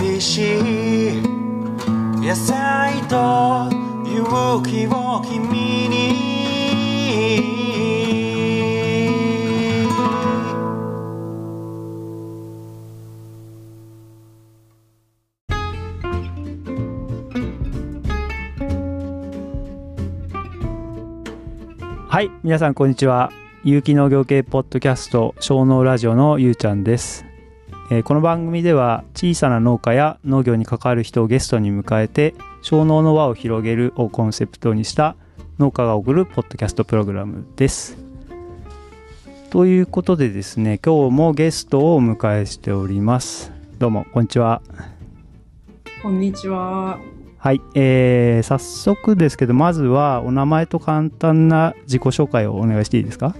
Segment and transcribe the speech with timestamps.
[0.00, 1.22] 美味しい
[2.20, 3.68] 野菜と
[4.06, 6.28] 勇気を君に
[22.10, 23.30] はい、皆さんこんにちは。
[23.62, 27.24] 有機農業系ポッドキャスト小農ラジオのゆうちゃんです、
[27.90, 35.16] えーこの番組では小さな農家や農業に関わる人をゲストに迎えて小農の輪を広げるをコンセプトにした
[35.58, 37.96] 農家が送るポッドキャストプログラムです。
[39.50, 43.50] ということでですね、今日もゲストをお迎えしております。
[43.78, 44.60] どうも、こんにちは。
[46.02, 46.98] こんにちは。
[47.38, 53.34] はい、えー、早速ですけど、まずはお名前と簡単な自己紹介をお願いしていいですか？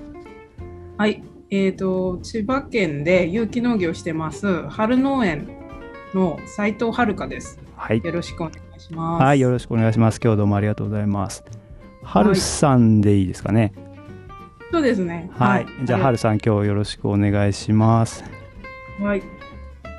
[0.97, 1.23] はい。
[1.51, 5.48] えっ、と、千葉県で有機農業をしてます、春農園
[6.12, 7.59] の斉藤遥です。
[7.75, 8.03] はい。
[8.05, 9.23] よろしくお願いします。
[9.25, 10.20] はい、よろしくお願いします。
[10.23, 11.42] 今日どうもありがとうございます。
[12.03, 13.73] はるさんでいいですかね？
[14.70, 15.31] そうですね。
[15.33, 15.67] はい。
[15.84, 18.23] じゃあ、ははるさん、今日よろしくお願いします。
[19.01, 19.03] い。
[19.03, 19.23] はい。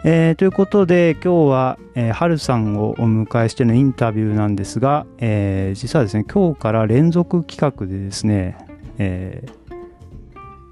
[0.06, 8.56] えーということで、今日は、えー、はるさんをお迎えしてのインタビューなんですが、えー実はですね、今日から連続企画でですね、
[9.00, 9.59] えー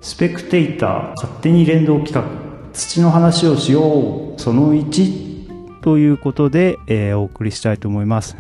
[0.08, 2.24] スペクテーター勝手に連動企画、
[2.72, 8.38] 土の話をしよう、その1ということで、えーお送りしたいと思います。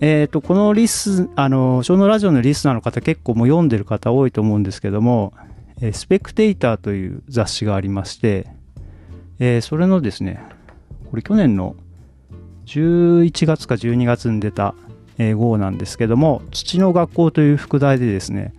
[0.00, 5.32] えー、とこのリスあの小脳ラジオのリスナーの方結構もう読んでる方多いと思うんですけども
[5.80, 8.46] 「えースペクテーター」という雑誌がありまして、
[9.38, 10.42] えーそれのですね
[11.10, 11.76] これ去年の
[12.66, 14.74] 11月か12月に出た、
[15.16, 18.52] え号なんですけども「土の学校」という副題でですね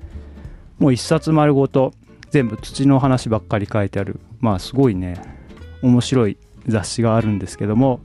[0.82, 1.94] もう一冊丸ごと
[2.32, 4.20] 全部土の話ばっかり書いてある。
[4.40, 5.22] まあすごいね。
[5.84, 6.38] 面白い
[6.68, 8.00] 雑誌があるんですけども。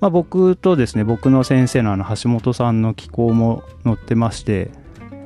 [0.00, 4.70] まあ、僕とですね僕の先生のあの橋本さんの寄稿も載ってまして、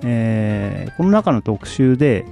[0.03, 2.27] えーこの中の特集で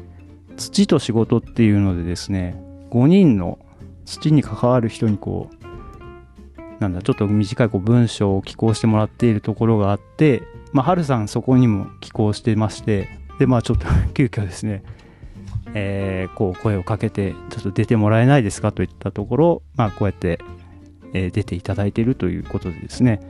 [0.57, 2.61] 土と仕事っていうのでですね
[2.91, 3.61] 5人の
[4.05, 10.43] 土に関わる人にこうなんだちょっと短いこう文章を寄稿してもらっているところがあって
[10.73, 14.83] まあ春さんそこにも寄稿してましてでまあちょっと 急遽ですね
[15.75, 18.73] えーこう声をかけてちょっと出てもらえないですか？
[18.73, 20.39] といったところまあこうやって
[21.13, 23.21] えー出ていただいているということでですね、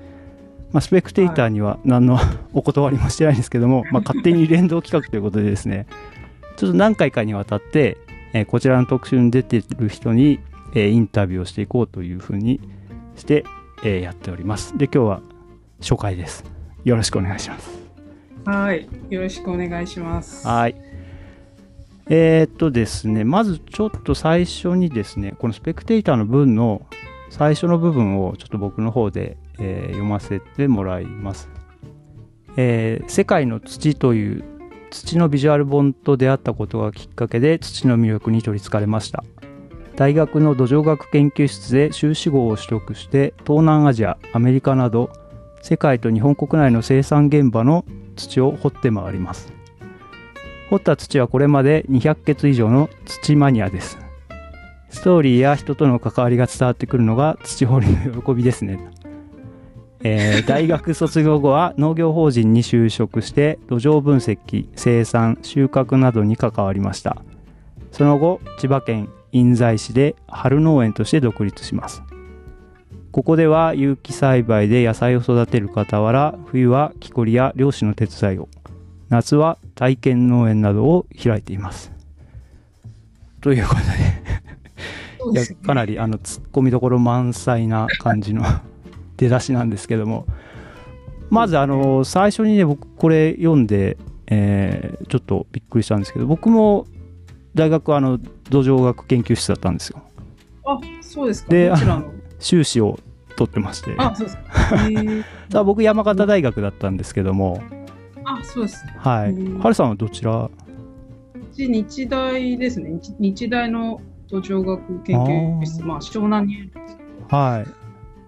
[0.72, 2.19] まあ、スペクテーターには何の
[2.53, 5.87] お断りもしてないんですけども、まあ、 勝手に連動企画ということでですね。
[6.56, 7.99] ちょっと何回かにわたって、
[8.33, 10.41] えーこちらの特集に出ている人に、
[10.75, 12.61] えーインタビューをしていこうというふうに
[13.17, 13.44] して、
[13.84, 14.77] えーやっております。
[14.78, 15.21] で今日は
[15.81, 16.44] 初回です。
[16.84, 17.86] よろしくお願いします
[18.47, 18.89] はい。
[19.11, 20.47] よろしくお願いします。
[20.47, 20.77] はい。
[22.09, 26.87] えーっとですね、まずちょっと最初にですね、このスペクテーターの文の
[27.29, 31.49] 最初の部分をちょっと僕の方で、えー読ませてもらいます。
[32.56, 34.45] えー世界の土という
[34.91, 39.25] 土のビジュアル本と出会ったことがきっかけで土の魅力に取りつかれました。
[39.97, 45.11] 大学の土壌学研究室で修士号を取得して東南アジア、アメリカなど
[45.62, 47.85] 世界と日本国内の生産現場の
[48.16, 49.53] 土を掘って回ります。
[50.71, 53.99] 掘った土はこれまで200ケ以上の土マニアです。
[54.91, 58.81] ストーリーや人との関わりが伝わってくるのが土掘りの喜びですね。
[60.03, 67.19] えー 大学卒業後は農業法人に就職して土壌分析、生産、収穫などに関わりました。
[67.93, 72.03] その後、千葉県印西市で春農園として独立します。
[73.16, 78.50] ここでは有機栽培で野菜を育てる傍ら、冬は木こりや漁師の手伝いを、
[79.09, 81.91] 夏は体験農園などを開いています。
[83.41, 83.81] ということ
[85.32, 88.43] で、いやかなりあの突っ込みどころ満載な感じの
[89.16, 90.26] 出だしなんですけども、
[91.31, 96.87] まずあの最初にね、僕これ読んで、えーちょっとびっくりしたんですけど、僕も
[97.55, 98.19] 大学はあの
[98.50, 100.03] 土壌学研究室だったんですよ。
[100.67, 101.50] あ、そうですか。
[101.50, 101.73] で
[102.38, 102.99] 修士を
[103.37, 104.38] 取ってまして、あ、そうです
[105.65, 107.62] 僕山形大学だったんですけども、
[108.25, 108.85] あ、そうです。
[108.99, 109.31] はい。
[109.31, 110.50] うんはるさんはどちら？
[111.56, 112.91] 日大ですね。
[112.91, 117.65] 日日大の土壌学研究室、まあ、湘南にあるんですけどは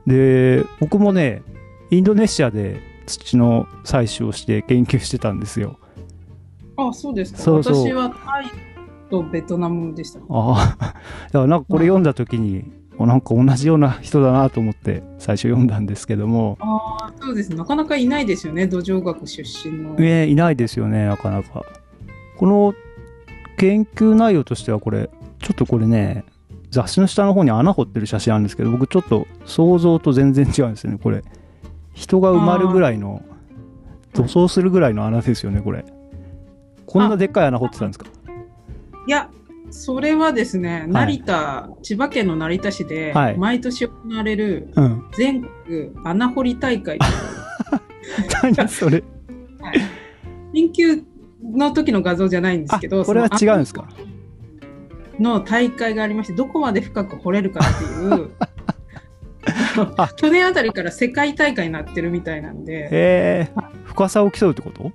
[0.07, 0.11] い。
[0.11, 1.43] で、僕もね、
[1.91, 5.79] インドネシアで土の採取をして研究してたんですよ。
[6.77, 7.39] あ、そうですか。
[7.41, 8.47] そうそう私はタイ
[9.11, 10.21] とベトナムでした。
[10.21, 10.77] ああ。
[10.79, 10.95] だか
[11.33, 17.57] らなんかこれ読んだ時に、あなんか同じような人だなと思って最初読んだんですけども、ああ、そうですね。
[17.57, 19.97] なかなかいないですよね、土壌学出身の。
[19.99, 21.65] えいないですよね、なかなか。
[22.37, 22.75] この
[23.57, 25.11] 研究内容としてはこれ、
[25.41, 26.25] ちょっとこれね、
[26.71, 31.25] 雑誌の下の方に穴掘ってる写真あるんですけど僕ちょっと想像と全然違うんですよねこれ
[31.95, 33.23] 人が埋まるぐらいの
[34.13, 35.87] 塗装するぐらいの穴ですよねこれ
[36.85, 38.07] こんなでっかい穴掘ってたんですか？
[39.07, 39.31] いや、
[39.71, 43.37] それはですね、成田、千葉県の成田市ではい。
[43.39, 45.05] 毎年行われるうん。
[45.17, 46.99] 全国穴掘り大会、
[48.57, 49.03] 何それ。
[50.55, 51.05] 研究
[51.43, 53.87] の時の画像じゃないんですけど、あこれは違うんですか？
[55.17, 58.31] そのの大会がありまして、どこまで深く掘れるかっていう
[59.97, 64.93] あ、 去年あたりから世界大会になってるみたいなんで、えー、深さを競うってこと？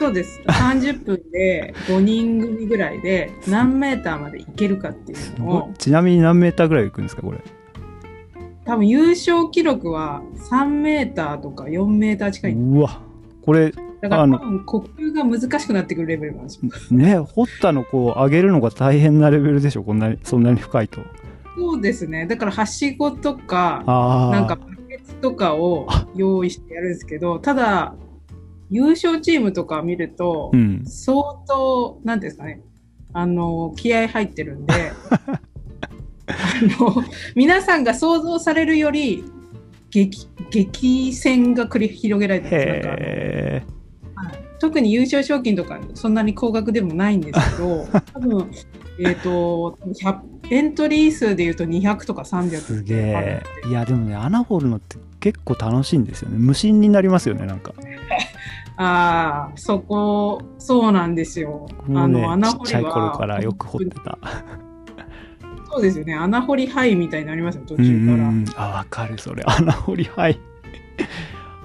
[0.00, 0.40] そうです。
[0.46, 7.38] 30分で5人組ぐらいで何メーターまで行けるかっていうのを、ちなみに何メーターぐらい行くんですかこれ？
[8.64, 12.52] 多分優勝記録は3メーターとか4メーター近い。
[12.52, 13.02] うわ
[13.42, 16.70] これだから多分呼吸が難しくなってくるレベルなんですよ。
[16.98, 21.02] ね掘ったのこう上げるのが大変なレベルでしょこんなにそんなに深いと
[21.58, 22.26] そうですね。
[22.26, 23.84] だからはしごとか、
[24.32, 25.86] なんかバケツとかを
[26.16, 27.94] 用意してやるんですけど、ただ、
[28.70, 30.84] 優勝チームとか見るとう、ん。
[30.86, 32.62] 相当、なんですかね、
[33.12, 34.74] あの、気合入ってるんで、
[35.20, 35.40] あ
[36.78, 39.24] の、皆さんが想像されるより、
[39.90, 43.62] 激、激戦が繰り広げられてるんかあのへ
[44.60, 48.50] 特に優勝賞金とかそんなに高額でもないんですけど、 多分、
[49.00, 50.20] えっ、と、100
[50.50, 56.36] エントリー数でいうと200とか300えすげえいやでもね穴掘るのって結構楽しいんですよね。
[56.38, 57.72] 無心になりますよねなんか
[58.82, 61.66] ああ、そこ、そうなんですよ。
[61.68, 64.18] あ僕もねの、穴ちっちゃい掘りは、頃からよく掘ってた
[65.70, 66.14] そうですよね。
[66.14, 68.28] 穴掘り範囲みたいになりますよ、途中から。
[68.30, 70.38] んあわかるそれ穴掘りはい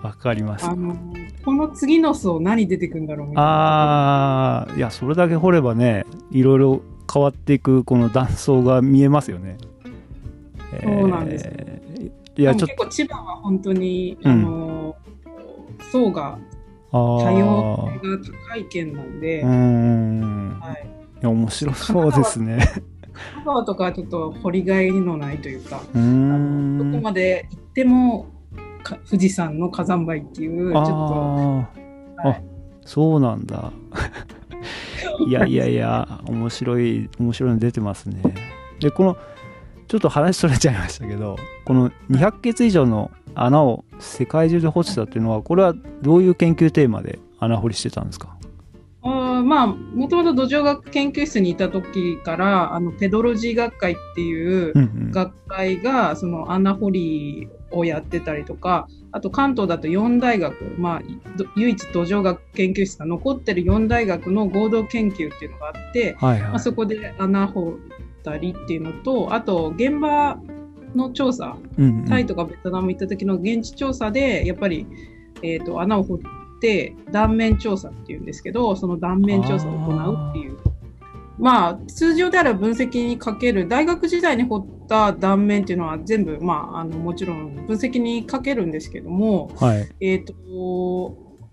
[0.04, 0.96] わかりますあの、
[1.44, 4.62] この次の層何出てくるんだろうみたいな。
[4.62, 6.82] あーいやそれだけ掘ればねいろいろ
[7.12, 9.58] 変わっていくこの断層が見えますよね
[10.84, 14.96] そうなんですよえーいやちょっ結構千葉は本当に、うんあの、
[15.92, 16.55] 層がと
[16.96, 20.86] 多様あ性が高い県なんで、ーうーんはい。
[20.86, 22.60] いや面白そうですね。
[23.36, 26.92] 香川とかはちょっと掘りがいのないというか、うーん。
[26.92, 28.28] どこまで行っても
[28.84, 32.36] か富士山の火山灰っていう、ちょっと、あーはい。
[32.38, 32.42] あ
[32.86, 33.72] そうなんだ。
[35.28, 38.22] いやいやいや面白い面白いの出てますね。
[38.80, 39.18] でこの
[39.88, 48.36] ちょっと話それちゃいましたけどこの200ケツ以上の穴を世界中で掘ってたっていうのはこれはどういう研究テーマで穴掘りしてたんですか？
[49.08, 55.12] あーまあ、もともと土壌学研究室にいた時から、あの、ペドロジー学会っていううんうん。
[55.12, 61.02] 学会が、その穴掘りをやってたりとか、あと関東だと4大学、まあ、
[61.38, 66.50] ど唯一土壌学研究室が残ってる4大学の合同研究っていうのがあって、はいはい。
[66.50, 70.40] まあ、そこで穴掘ったりっていうのと、あと現場
[70.96, 72.06] の調査、うんうん。
[72.06, 74.86] タイとかベトナム行った時の現地調査で、やっぱり、
[75.42, 76.18] えっ、と、穴を掘っ
[76.62, 80.58] て断面調査っていうんですけど、その断面調査を行うっていう。
[81.38, 89.88] まあ、通常であれば分析にかける、大学時代に掘った断面っていうのは全部、まあ、あの、もちろん分析にかけるんですけども、はい。
[90.00, 90.34] えっ、と、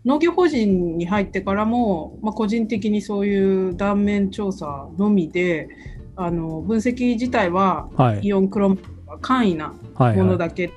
[0.04, 5.68] 農業法人に入ってからも、まあ、個人的にそういう断面調査のみで、
[6.16, 8.20] あの、分析自体ははい。
[8.22, 8.78] イオンクロム
[9.20, 10.16] 簡易なはいはい。
[10.16, 10.72] ものだけ、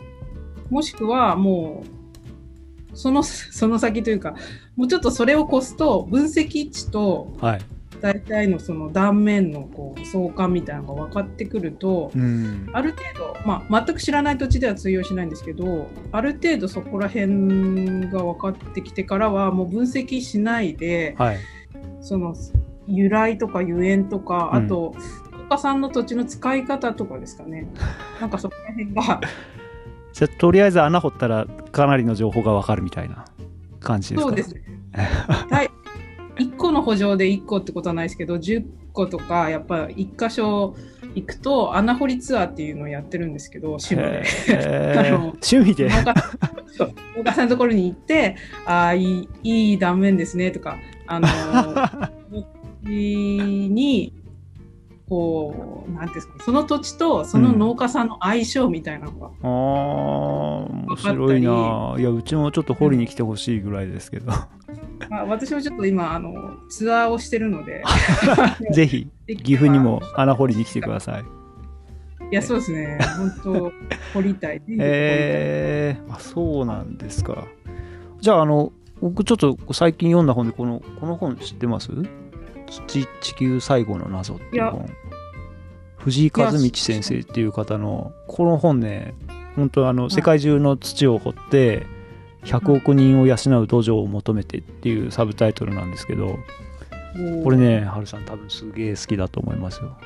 [0.69, 1.83] もしくはも
[2.93, 4.35] うその その先というか
[4.75, 7.61] もうちょっとそれを越すと分析値とはい。
[8.01, 12.69] 大体のその断面のこう相関みたいなのが分かってくるとうん。
[12.73, 21.37] ある程度、まあ、全く知らない土地では通用しないんですけどある程度そこら辺が分かってきてからはもう分析しないではい。
[22.01, 22.35] その
[22.87, 24.65] 由来とかゆえんとか、うん。
[24.65, 27.67] あと農家さんの土地の使い方とかですかね
[28.19, 29.21] なんかそこら辺が
[30.13, 33.25] じゃあとりあえず穴掘ったらかなりの情報がわかるみたいな
[33.81, 34.61] 感じですかそうですね。
[34.93, 35.69] はい。
[36.37, 40.75] 1個の補助で1個ってことはないですけど、10個とか、やっぱ1箇所
[41.15, 44.23] 行くと、穴掘りツアーっていうのをやってるんですけど、趣味で。
[44.99, 46.13] あの趣味で農家
[46.67, 48.35] そう農家さんのところに行って、
[48.65, 51.27] ああ、いい、いい断面ですねとか、あの
[52.83, 54.13] に、
[55.07, 61.95] こう、なんていうんですか、その土地とその農家さんの相性みたいなのが、あー面白いな。
[61.99, 64.31] いやうちもちょっと掘りに来てほしいぐらいですけど。
[65.09, 66.33] まあ、私もちょっと今、あの、
[66.69, 67.83] ツアーをしてるので、
[68.71, 71.23] ぜひ岐阜にも穴掘りに来てください。
[72.31, 72.97] いや、そうですね。
[73.17, 73.71] 本当、
[74.13, 74.61] 掘りたい。
[74.79, 77.45] えー、あそうなんですか。
[78.19, 78.71] じゃああの
[79.01, 81.91] 僕ちょっと最近読んだ本でこのこの本知ってます？
[82.87, 84.89] 地地球最後の謎っていう本。
[85.97, 89.15] 藤井和道先生っていう方のこの本ね
[89.55, 91.87] 本当あの世界中の土を掘って
[92.43, 96.37] 100億人を養う土壌を求めてっていうサブタイトルなんですけど
[97.43, 99.97] これねはるさん多分すげえ好きだと思いますよ。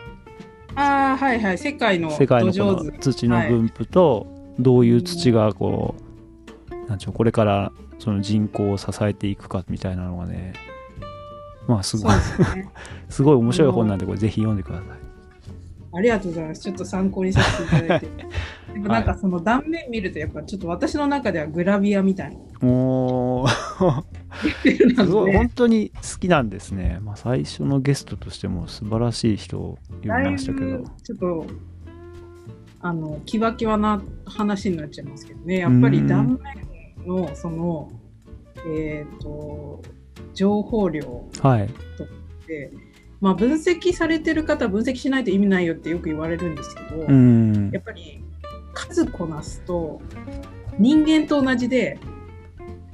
[0.75, 1.57] ああはいはい。
[1.57, 4.27] 世界の世界のこの土の分布と
[4.59, 5.95] どういう土がこ
[6.71, 10.53] うなんちゅうのこれからその人口を支えていくかみたいなのがね
[11.69, 12.11] まあすごい。
[12.11, 12.69] ね。
[13.09, 14.87] すごい面白い本なんでこれぜひ読んでください。
[15.91, 16.61] ありがとうございます。
[16.61, 18.07] ちょっと参考にさせていただいて。
[18.73, 22.67] でもなんかその断面見るとやっぱちょっと私の中ではグラビアみたいな。
[22.67, 25.31] もうなすごい。
[25.31, 30.77] の本当に好きなんですね、まあ、最初のゲストとしても素晴らしい人を呼びましたけど。
[30.79, 31.45] ぶちょっと
[32.81, 35.59] あのキワキワな話になっちゃいますけどね。
[35.59, 36.39] やっぱり断
[37.05, 37.91] 面のその
[38.67, 39.81] えっ、と
[40.33, 41.69] 情報量はい。
[42.47, 42.71] で、
[43.21, 47.05] まあ分析されてる方は分析しないと意味ないよってよく言われるんですけど。
[47.07, 47.69] うん。
[47.71, 48.23] やっぱり
[48.73, 50.01] 数こなすと
[50.77, 51.99] 人間と同じで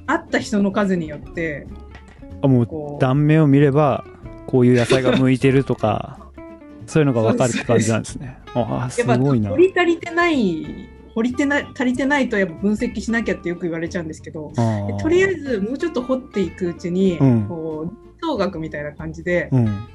[0.07, 1.67] 会った人の数によって
[2.41, 2.67] あもう
[2.99, 4.03] 断面を見れば
[4.47, 6.19] こういう野菜が向いてるとか
[6.87, 8.37] そういうのが分かるって感じなんですね。
[8.53, 9.49] ああすごいな。
[9.49, 14.51] 掘り足りてない掘りてな足りてないとやっぱ分析しなきゃってよく言われちゃうんですけど
[14.99, 19.87] とりあえずもうちょっと掘っていくうちに、うんこう総学みたいな感じで、うん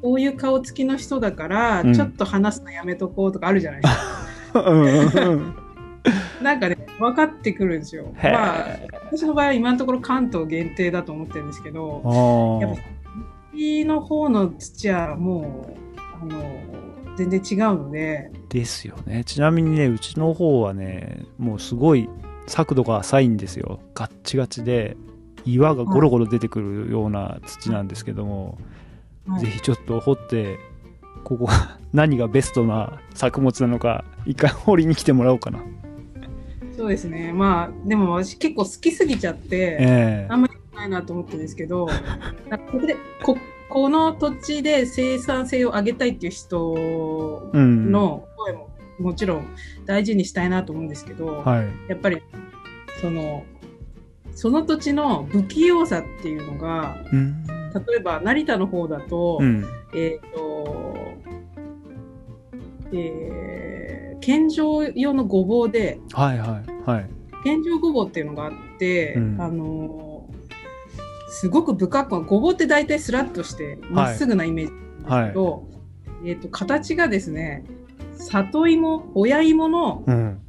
[0.00, 3.94] こういう顔つきの人だから、うんちょっと話すのやめとこうとかあるじゃないです
[4.52, 5.54] か。
[6.40, 8.14] なんかね分かってくるんですよ。
[8.22, 8.78] まあ
[9.10, 12.02] 私の場合は今のところ関東限定だと思ってるんですけど。
[12.62, 12.82] あやっぱ
[13.52, 16.42] 土の方の土はもうあの
[17.16, 19.24] 全然違うのでーですよね。
[19.24, 22.08] ちなみにねうちの方はねもうすごい
[22.46, 23.80] 速度が浅いんですよ。
[23.94, 24.96] ガッチガチで
[25.44, 28.58] 岩がゴロゴロ出てくるような土なんですけども、
[29.26, 29.40] はい。
[29.42, 30.58] ぜひちょっと掘って
[31.24, 31.48] ここ
[31.92, 35.60] 何がベストな作物なのか一回掘りに来てもらおうかな。
[36.76, 37.32] そうですね。
[37.32, 40.26] まあでも私結構好きすぎちゃって、ええ。
[40.30, 41.86] あんまりないなと思ってるんですけど
[42.72, 43.36] ここでこ
[43.68, 46.72] この土地で生産性を上げたいっていう人
[47.52, 47.92] うん。
[47.92, 49.46] の声ももちろん
[49.84, 51.66] 大事にしたいなと思うんですけど、はい。
[51.88, 52.22] やっぱり
[53.00, 53.44] その
[54.34, 57.44] その土地の不器用さっていうのがうん。
[57.46, 59.64] 例えば成田の方だと、うん。
[59.94, 60.96] えっ、と、
[62.92, 67.10] えー、健常用のごぼうで、はいはいはい。
[67.44, 69.40] 健常ごぼうっていうのがあって、うん。
[69.40, 70.07] あのー
[71.40, 74.72] すごく不格好、ごぼうって大体スラッとして、まっすぐなイメージ
[75.08, 75.68] なんですけど、
[76.24, 77.64] えっ、と、形がですね、
[78.14, 80.40] 里芋、親芋のうん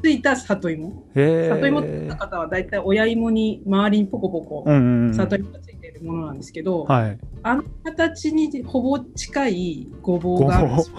[0.00, 1.02] ついた里芋。
[1.14, 5.14] 里芋ってった方は大体親芋に周りにポコポコうんうんうん。
[5.14, 7.18] 里芋がついているものなんですけど、はい。
[7.42, 10.96] あの形にほぼ近いごぼうがあるんですよ。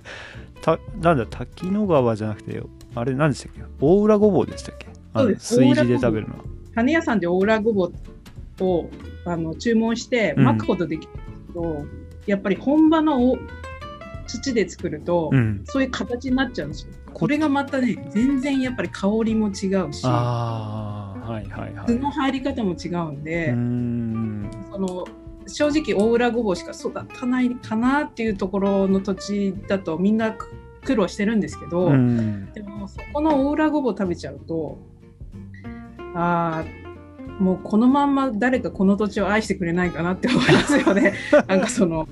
[0.62, 2.62] たなんだ滝野川じゃなくて
[2.94, 3.60] あれ何でしたっけ？
[3.78, 4.86] 大浦ごぼうでしたっけ？
[5.14, 5.56] そうです。
[5.56, 6.34] 炊事で食べるの。
[6.74, 7.92] 種屋さんでオーラごぼう
[8.60, 8.90] を
[9.24, 10.44] あの注文してうん。
[10.44, 11.84] 巻くことできるんですけど、
[12.26, 13.38] やっぱり本場のお
[14.26, 15.62] 土で作ると、うん。
[15.64, 16.92] そういう形になっちゃうんですよ。
[17.12, 21.86] これがまたね、全然やっぱり香りも違うし、はいはいはい。
[21.86, 25.06] 具の入り方も違うんうで、ーんその
[25.46, 30.36] 正直大浦ごぼうしか育たないかなっていうところの土地だとみんな
[30.84, 32.52] 苦労してるんですけど、うん。
[32.52, 34.78] でもそこの大浦ごぼう食べちゃうと
[36.14, 36.85] ああ
[37.38, 41.14] もうこのまんま誰かこの土地を愛してくれないかなって思いますよね。
[41.46, 42.08] なんかその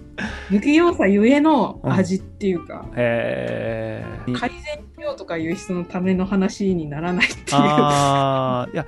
[0.48, 4.60] 不器用さゆえの味っていうか、へえ改善
[4.96, 7.42] しようとかいう人のための話にならないっていう。
[7.52, 8.86] ああいや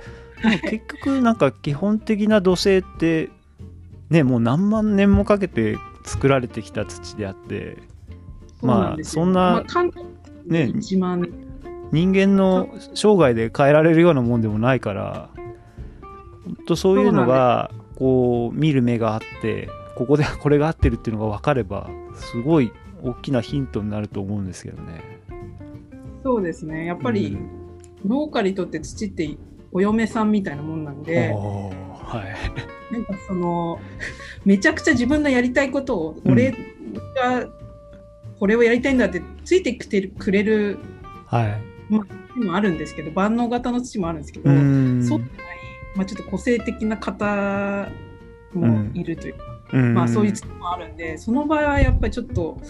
[0.61, 3.29] 結局なんか基本的な土星って
[4.09, 7.77] ねもう何万年もかけて作られてきた土であって
[8.61, 9.83] まあそんなまあ、
[10.45, 11.31] ねに1万年
[11.91, 15.29] 人間の生涯で変えられるようなもんでもないから
[16.47, 22.71] 本当そういうのがこう見る目があってここで これが合ってるっていうのが分かればすごい
[23.03, 25.01] 大きなヒントになると思うんですけどね。
[26.23, 26.85] そうですね。
[26.85, 27.37] やっぱり
[28.05, 29.37] 農家にとって土って
[29.71, 32.23] お嫁さんみたいなもんなんうんで、は
[32.91, 32.93] い。
[32.93, 33.79] なんかその
[34.45, 36.31] めちゃくちゃ自分のやりたいことを、うん。
[36.31, 37.47] 俺が
[38.39, 40.79] これをやりたいんだってついてきてくれる
[41.25, 41.61] はい。
[42.37, 45.03] 土もあるんですけど万能型の土もあるんですけど、うん。
[45.03, 45.23] そうい、
[45.97, 47.89] まあ、ちょっと個性的な方
[48.53, 52.61] もいるというか、うんまあ、そういう土もあるんでその場合はやっぱりちょっと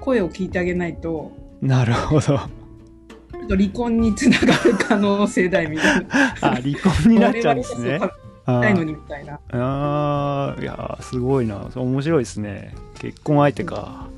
[0.00, 6.34] 声を聞いてあげないとなるほどちょっと離婚につながる可能性大みたいな。
[6.40, 9.40] あ離婚になっちゃうんですねいのーにみたいな。
[9.50, 14.08] あーいやーすごいな面白いですね結婚相手か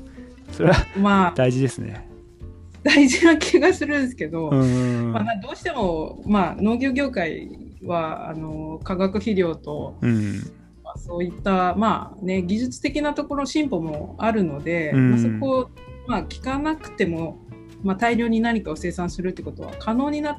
[0.51, 2.07] それはまあ大事ですね。
[2.83, 5.11] 大事な気がするんですけど、うん。
[5.11, 7.49] まあ、などうしても、まあ、農業業界
[7.83, 10.41] はあの化学肥料と、うん。
[10.83, 15.69] まあ、そういった、まあね、技術的なところの進歩もあるので、うんまあ、そこを、
[16.07, 17.45] まあ、聞かなくても、
[17.83, 20.35] まあ、大量に何かを生産するってことは可能になっ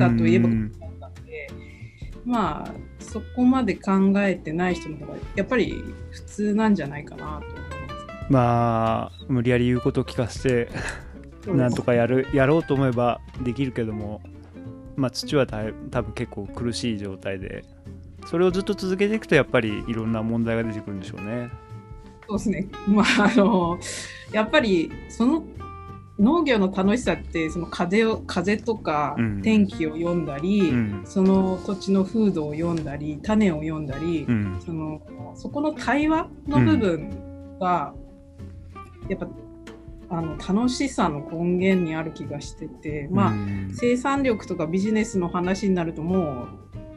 [0.00, 1.50] たといえばうん可能だったので、
[2.24, 8.32] まあそこまで考えてない人の方がやっぱり普通なんじゃないかなと思います。
[8.32, 10.66] まあ、無理やり言うことを聞かせ
[11.46, 14.20] て、なんとかやる、やろうと思えばできるけども、
[14.96, 17.64] まあ、土は大多分結構苦しい状態で、
[18.26, 21.50] それをずっと続けていくと、やっぱりいろんな問題が出てくるんでしょうね。
[22.28, 22.68] そうですね。
[22.88, 23.78] まあ、あの、
[24.32, 25.44] やっぱり、その、
[26.18, 31.02] 農業の楽しさって、その風を、風とかうん天気を読んだり、うん。
[31.04, 34.60] その土地の風土を読んだり、種を読んだり、うん。
[34.64, 35.00] その、
[35.36, 37.94] そこの対話の部分が、
[39.08, 39.28] やっぱ、
[40.08, 43.70] あの、楽しさの根源にある気がしてて、まあ、うん。
[43.72, 46.48] 生産力とかビジネスの話になるともう、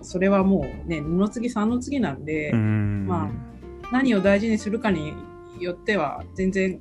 [0.01, 3.05] それはもうね、二の次三の次なんで、うん。
[3.07, 3.29] ま
[3.91, 5.13] 何を大事にするかに
[5.59, 6.79] よっては全然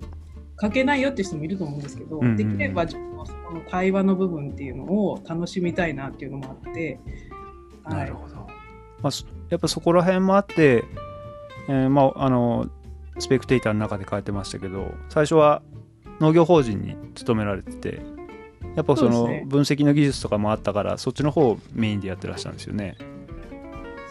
[0.57, 7.01] 関係ないよって人もいると思うんですけど、できれば自分のその対話の部分っていうのを楽しみたいなっていうのもあって、
[7.85, 8.35] はないる、ほど。
[8.37, 10.85] まあ、そやっぱそこら辺もあって、
[11.69, 12.69] えーまあ、あの、
[13.19, 15.63] スペクテーターの中で書いてましたけど、最初は
[16.21, 18.01] 農業法人に勤められてて、
[18.77, 22.97] やっぱその分析の技術とかもあったから、そっちの方をメインでやってらっしゃるんですよね。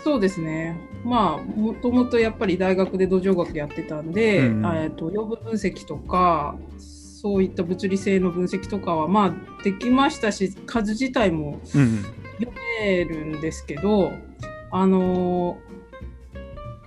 [0.03, 0.79] そうですね。
[1.03, 12.05] まあ、もともとやっぱり大学で土壌学やってたんで、うんうんえっと、養分分析とか、そういった物理性の分析とかは、まあ、できましたし、数自体もうん。
[12.39, 14.11] 読めるんですけど、
[14.71, 15.66] あのー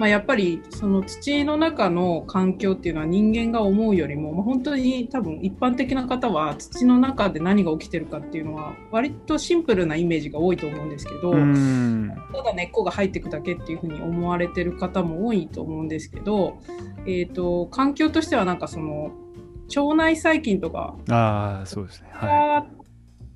[0.00, 12.10] まあ、やっぱりその土の中の環境っていうのは人間が思うよりも、まあ、本当に多分一般的な方は土の中で何が起きてるかっていうのは割とシンプルなイメージが多いと思うんですけど、うん。
[12.32, 16.62] ただ根っこが入っていくだけっていうふうに思われてる方も多いと思うんですけど、
[17.04, 19.12] えー、と環境としてはなんかその
[19.68, 22.08] 腸内細菌とかああ、そうですね。
[22.14, 22.26] は
[22.62, 22.66] が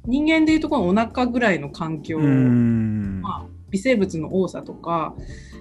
[0.06, 2.18] 人間でいうとこのお腹ぐらいの環境。
[2.18, 5.14] まあ、微生物の多さとか,、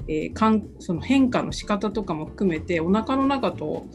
[0.08, 3.88] えーかんその変化の仕方とかも含めてお腹の中と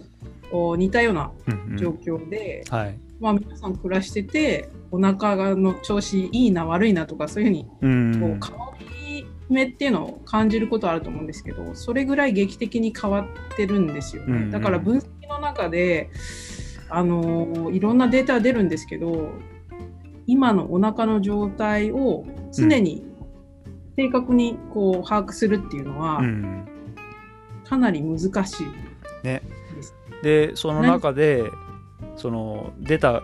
[0.51, 2.99] お似たようなうんうん状況で、はい。
[3.21, 8.21] まあ、皆さん暮らしててお腹がの調子いいな悪いなとかそういうふうにう。
[8.21, 16.11] こうん変わり目っていうのを感じることはあると思うんですけどそれぐらい劇的に変わってるんですよね、うんうんだから分析の中で
[16.91, 19.31] あのいろんなデータが出るんですけど
[20.27, 23.08] 今のお腹の状態を常に
[23.99, 26.69] 正確にこう把握するっていうのはうん。
[27.69, 28.67] かなり難しい
[29.27, 29.43] ね
[30.23, 31.45] でその中で、
[32.17, 33.23] その、出た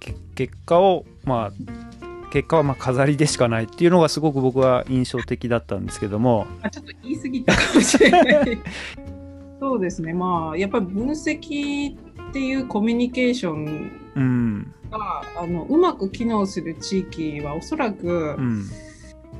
[0.00, 8.58] け結果を、まあ、結果はまあ飾りでしかないっていうのがすごく僕は印象的だったんですけども、あちょっと言い過ぎたかもしれない。
[9.60, 14.74] そうですね、まあ、やっぱり分析っていうコミュニケーションうん。
[14.90, 18.64] があのうまく機能する地域はおそらく、うん。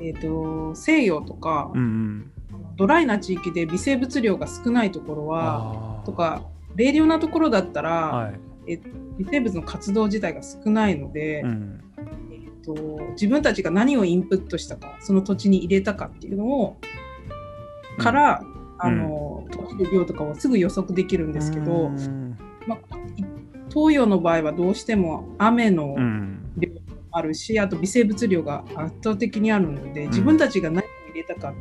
[0.05, 2.31] えー、と西洋とか、うんうん。
[2.77, 6.43] ドライな地域で微生物量が少ないところはとか
[6.75, 8.81] 冷涼なところだったら、はい。
[9.19, 11.81] 微生物の活動自体が少ないので、うん。
[12.31, 16.77] えー、と自分たちが何をインプットしたかその土地に入れたかっていうのを
[17.99, 18.45] から、
[18.77, 22.37] あの取る量とかをすぐ予測できるんですけど、うん
[22.67, 22.79] まあ、
[23.71, 26.44] 東洋の場合はどうしても雨のうん。
[27.15, 31.55] あるし、あと微生物量が圧倒的にあるので、ん自分たちが何を入れたか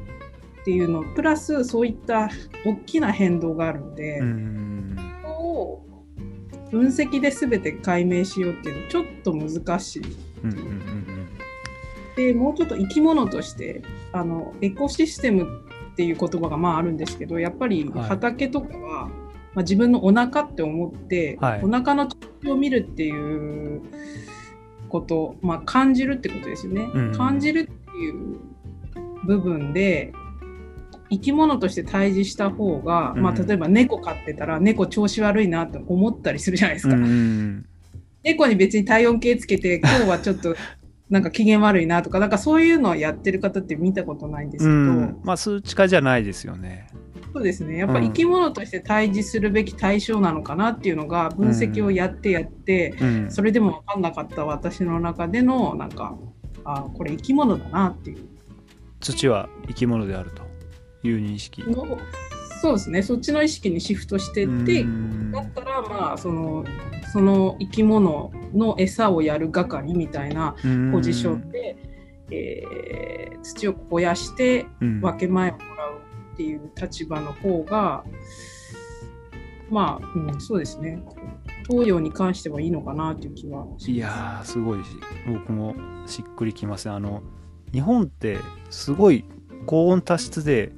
[0.61, 2.29] っていうのプラスそういった
[2.65, 4.97] 大きな変動があるので、うん。
[5.37, 5.81] を
[6.71, 10.01] 分析で全て解明しようっていうのはちょっと難しい。
[10.43, 11.03] うんうんうん
[12.15, 15.63] でもうちょっと生き物としてあのエコシステム
[15.93, 23.81] っていう言葉がまああるんですけどやっぱりはい畑とかは、まあ、自分のお腹って思って、はいお腹の調子を見るっていう
[24.93, 26.87] こと、まあ、感じるってことですよね。
[26.93, 28.39] うん感じるっていう
[29.25, 30.13] 部分で
[31.09, 36.95] 生き物として対峙した方が、まあ、うん例えば猫飼ってたら猫調子悪いなって思ったりするじゃないですか。
[36.95, 37.65] うんうん
[38.23, 40.55] 猫に別に体温計つけて今日はちょっと
[41.09, 46.87] なんか機嫌悪いなとかなんかそういうのをやってる方って見たことないんですけど、うんまあ数値化じゃないですよね。
[47.33, 47.77] そうですね。
[47.77, 53.31] やっぱ生き物として対峙するべき対象なのかなっていうのが分析をやってやって、うん。
[53.31, 56.15] それでも分かんなかった私の中でのなんか
[56.63, 58.27] あこれ生き物だなっていう。
[58.99, 60.43] 土は生き物であると
[61.07, 61.63] いう認識。
[61.63, 61.97] の
[62.61, 65.31] そうですね、そっちの意識にシフトしてって、うん。
[65.31, 66.63] だったら、まあ、その、
[67.11, 70.55] その生き物の餌をやる係みたいな
[70.93, 71.75] ポジションで、
[72.31, 75.01] えー土を肥やしてうん。
[75.01, 75.57] 分け前を
[76.33, 78.03] っていう立場の方が、
[79.69, 81.03] まあ、うん、そうですね。
[81.69, 83.91] 東洋に関してはいいのかなという気はします。
[83.91, 84.89] いやーすごいし
[85.27, 87.23] 僕もしっくりきますねあの
[87.71, 88.37] 日本って
[88.69, 89.25] すごい
[89.65, 90.73] 高温多湿で、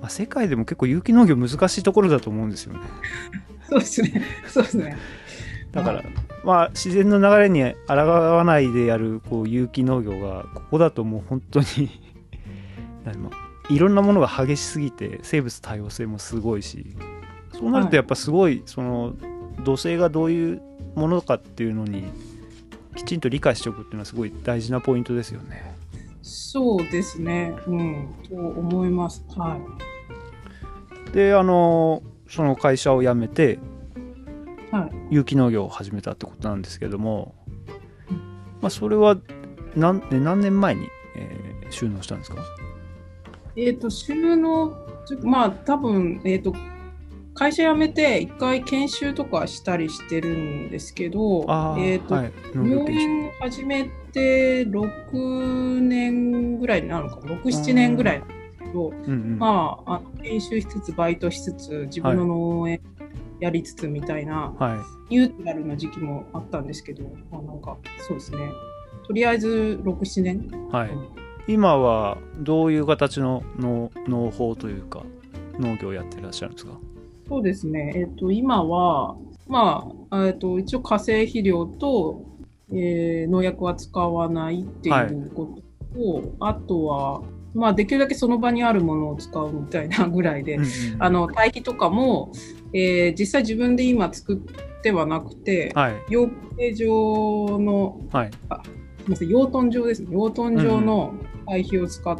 [0.00, 2.80] まあ、世界でも結構有機農業難しいところだと思うんですよね
[3.70, 4.22] そうですね。
[4.46, 4.96] そうですね。
[5.72, 6.02] だから、
[6.44, 11.64] まあ自然の流れに抗わないでやるこう有機農業がここだともう本当に
[13.70, 16.96] いろんなものが激しすぎて生物多様性もすごいし
[17.52, 19.14] そうなるとやっぱすごいその
[19.64, 20.62] 土星がどういう
[20.94, 22.04] ものかっていうのに
[22.96, 25.74] きちんと理解しておくっていうのはすごい大事なポイントですよね。
[26.22, 27.54] そうですね。
[27.66, 28.14] うん。
[28.28, 29.24] と思います。
[29.36, 29.58] は
[31.12, 33.58] であのその会社を辞めて
[34.72, 34.74] い。
[34.74, 34.90] はい。
[35.10, 37.34] 有機農業を始めたってことなんですけども、
[38.60, 39.16] まあ、それは
[39.76, 42.36] 何え何年前に、えー収納したんですか？
[43.56, 44.76] えっ、と、収納、
[45.22, 46.54] まあ、多分、えっ、と、
[47.34, 51.46] 会社辞めて一回研修とかしたりしてるんですけど、
[51.78, 58.94] えっ、と、はい、農業農研修園始めて6年ぐらいになるのかな、6、7年ぐらいなんですけど、うん。
[58.94, 62.80] うんまあ、あの研修しつつ、バイトしつつ、自分の農園
[63.40, 65.14] やりつつみたいな、はい。
[65.14, 68.38] ユートラルな時期もあったんですけど、まあ、なんか、そうですね。
[69.06, 70.68] とりあえず6、7年？
[70.70, 70.90] はい、
[71.48, 75.02] 今はどういう形の農農法というか
[75.58, 76.72] 農業をやってらっしゃるんですか？
[77.28, 77.92] そうですね。
[77.96, 79.16] えっ、と、今は、
[79.48, 82.24] まあ、えっ、と、一応化成肥料と、
[82.70, 85.56] えー農薬は使わないっていうこ
[85.94, 87.22] とと、あとは、
[87.54, 92.32] まあ、できるだけその場にあるものを使うみたいなぐらいで、うんうんあの、堆肥とかも、
[92.72, 95.94] えー実際自分で今作ってはなくて、はい。
[96.08, 98.30] 養鶏場の、はい
[99.20, 100.08] 養豚場ですね。
[100.12, 101.14] 養豚場の
[101.46, 102.18] 堆肥を使っ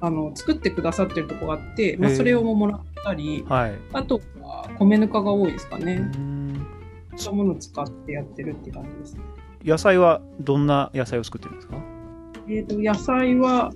[0.00, 5.94] あの、作ってくださってるとこがあって、まあ、それをもらったり、はいあとは米ぬかが多いですかうね。
[5.96, 6.66] ん
[7.16, 9.16] そういうものを使ってやってるって感じです。
[9.64, 11.76] 野菜はどんな野菜を作ってるんですか？
[12.48, 13.72] えっ、と、野菜は、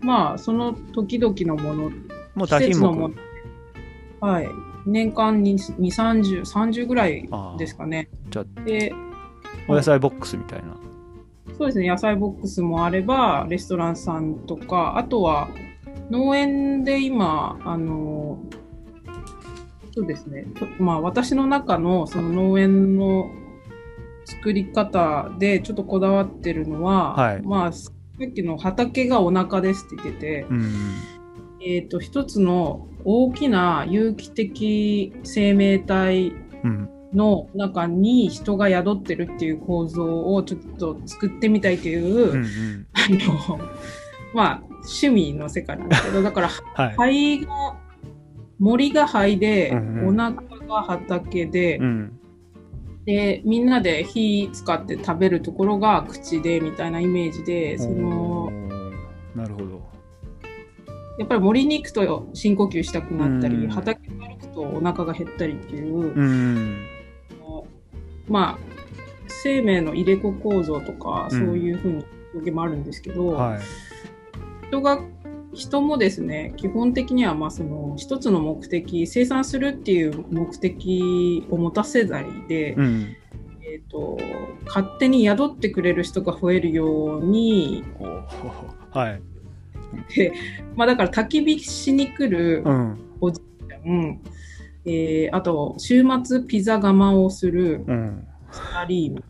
[0.00, 1.90] まあ、その時々のもの、
[2.34, 3.14] もう季多品のもの。
[4.20, 4.48] はい。
[4.86, 8.08] 年間に2、30、30ぐらいですかね。
[8.30, 8.94] じゃで、
[9.68, 10.87] お野菜ボックスみたいな
[11.58, 15.48] そうですね、野菜ボックスもあれば、レストランさんとか、あとは
[16.08, 18.38] 農園で今、あの、
[19.92, 23.32] そうですね、とまあ私の中のその農園の
[24.24, 27.42] 作り方でちょっとこだわってるのは、はい。
[27.42, 27.90] まあさ
[28.24, 30.72] っきの畑がお腹ですって言ってて、うん
[31.60, 42.86] えっ、と、一つの大きな有機的生命体うんの中に人が宿ってるっていう構造をちょっと作ってみたいという、うんうん。
[42.92, 43.60] あの、
[44.34, 47.40] まあ、趣味の世界なんですけど、だから、 はい。
[47.40, 47.76] 肺が、
[48.58, 50.18] 森が肺で、うんうん。
[50.18, 52.12] お腹が畑で、うん。
[53.06, 58.52] で、みんなで火使って食べるところが口で、みたいなイメージで、その
[59.34, 59.88] なるほど。
[61.18, 66.97] やっぱり森に行くと深呼吸したくなったり、うん畑を歩くとお腹が減ったりっていう、うん
[68.28, 68.58] まあ、
[69.42, 71.38] 生命の入れ子構造とか、うん。
[71.38, 73.60] そういうふうに表現もあるんですけど、はい。
[74.68, 75.00] 人が
[75.54, 83.16] 人もですね基本的にはまあその一つの目的生産するっていう目的を持たせないで、うん。
[83.62, 84.18] えー、と
[84.66, 87.84] 勝手に宿ってくれる人が増えるように、
[88.92, 89.22] はい。
[90.74, 92.98] まあ、だから焚き火しに来る、うん。
[93.84, 94.20] うん
[94.88, 98.26] えーあと週末ピザ窯をするうん。
[98.50, 99.22] サラリーマン。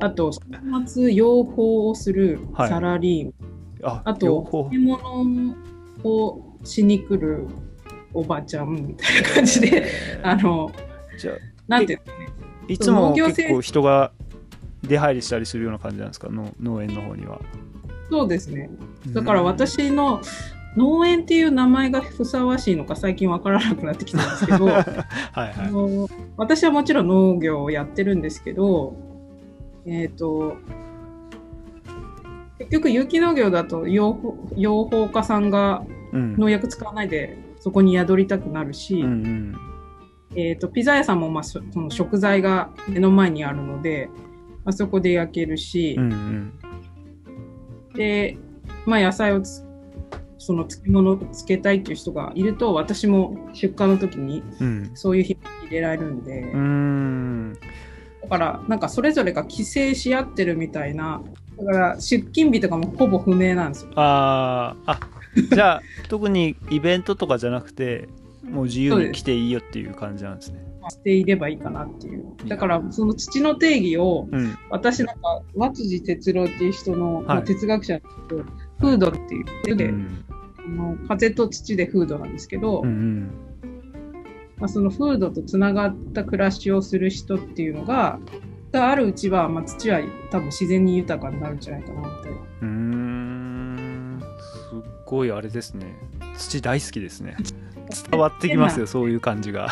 [0.00, 0.40] あと週
[0.86, 1.52] 末養蜂
[1.88, 2.68] をするはい。
[2.68, 3.32] サラリー
[3.84, 5.54] マン、ああと漬物
[6.04, 7.46] をしに来る
[8.12, 9.84] おばちゃんみたいな感じで
[10.22, 10.70] あの
[11.18, 11.34] じゃあ
[11.68, 12.04] なんていうね
[12.68, 14.12] いつも結構人が
[14.82, 16.28] 出入りしたりするような感じなんですか？
[16.30, 17.40] 農農園の方には。
[18.10, 18.68] そうですね。
[19.12, 20.20] だから私の
[20.76, 24.84] 農園っていう名前がふさわしいのか最近わからなくなってきたんですけど はい
[25.32, 25.72] あはい。
[25.72, 28.96] の私はもちろん農業をやってるんですけど
[29.86, 30.56] えっ、と
[32.58, 35.84] 結局有機農業だと養蜂養蜂家さんが
[36.14, 36.36] うん。
[36.36, 39.54] 農薬使わないでそこに宿りたくなるし、うんうん。
[40.36, 44.08] えー、とピザ屋さんも、まあ、そその食材が目の前にあるので、
[44.64, 46.52] まあ、そこで焼けるし、うんうん。
[47.94, 48.38] で、
[48.86, 49.63] まあ、野菜をつ
[50.44, 54.90] その漬物をつけたいっていう人がいると、私も出荷の時にうん。
[54.94, 57.58] そういう日入れられるんで、うーん。
[58.22, 61.22] だからなんかそれぞれが規制し合ってるみたいな、
[61.58, 63.92] だから出勤日とかもほぼ不明なんですよ。
[63.96, 65.00] あーあ
[65.50, 68.08] じゃあ 特にイベントとかじゃなくて
[68.42, 70.58] もう自由に来ていいよっていう感じなんですね。
[70.90, 72.24] していればいいかなっていう。
[72.46, 74.54] だからその土の定義を、うん。
[74.68, 77.24] 私なんか、和辻哲郎っていう人の、はい。
[77.26, 78.42] まあ哲学者なんですけど、
[78.80, 79.34] フードって
[79.70, 80.24] いうで、うん
[80.66, 83.30] あの風と土でフードなんですけど、うんうん。
[84.56, 88.18] まあ、そのフードとつながった暮らしをする人っていうのが、
[88.72, 90.00] があるうちは、まあ、土は
[90.30, 92.28] 多分自然に豊かになるんじゃないかなって。
[92.28, 94.20] うーん。
[94.20, 95.86] すっごいあれですね。
[96.36, 97.36] 土大好きですね。
[98.10, 99.68] 伝わってきますよそういう感じが。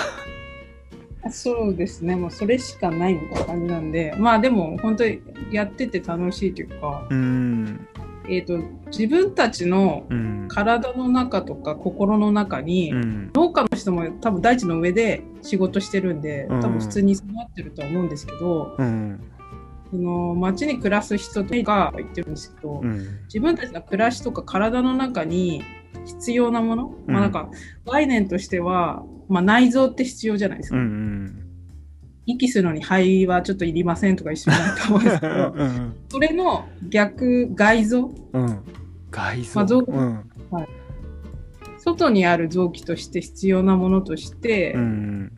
[1.31, 7.87] そうですね、もうそれしかないみたいな感じなんで、まあでも本当にやってて楽しいというか、うーん
[8.33, 10.33] えっ、と、自分たちのうん。
[10.49, 13.31] 体の中とか心の中に、うん。
[13.35, 16.61] 農家の人も多分大地の上で仕事してるんで、うん。
[16.61, 19.21] 多分普通に育ってるとは思うんですけど、うん。
[19.90, 23.21] その街に暮らす人とか言ってるんですけど、うん。
[23.25, 25.62] 自分たちの暮らしとか体の中に
[26.05, 27.51] 必要なもの、まあなんか
[27.87, 30.83] 概念としては、まあ内臓って必要じゃないですうか。
[30.83, 31.41] ん
[32.26, 38.58] 息するのに肺はちょっといりませんとか一緒になると思うんですけど、 うんそれの逆、外臓うん。
[39.11, 40.24] 外臓まあ臓うん。
[41.78, 45.32] 外にある臓器として必要なものとして、うん。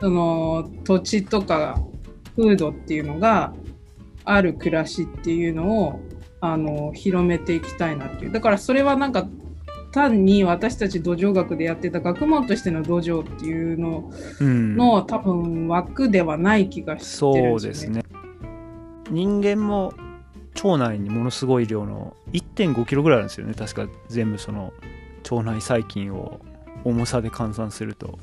[0.00, 1.82] その土地とか
[2.36, 3.54] 風土っていうのが
[4.24, 6.00] ある暮らしっていうのを
[6.40, 8.32] あの広めていきたいなっていう。
[8.32, 9.26] だからそれはなんか
[9.92, 14.76] 単に私たち土壌学でやってた学問としての土壌っていうのうん。
[14.76, 18.04] の多分枠ではない気がしてるんそうですすね。
[19.10, 19.92] 人間も
[20.62, 23.54] 腸内にものすごい量の1.5キロぐらいあるんですよね。
[23.54, 24.72] 確か全部その
[25.30, 26.40] 腸内細菌を
[26.84, 28.18] 重さで換算すると。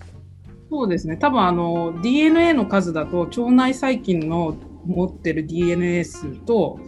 [0.69, 1.17] そうですね。
[1.17, 6.80] 多分あの DNA の数だと腸内細菌の持ってる DNA 数と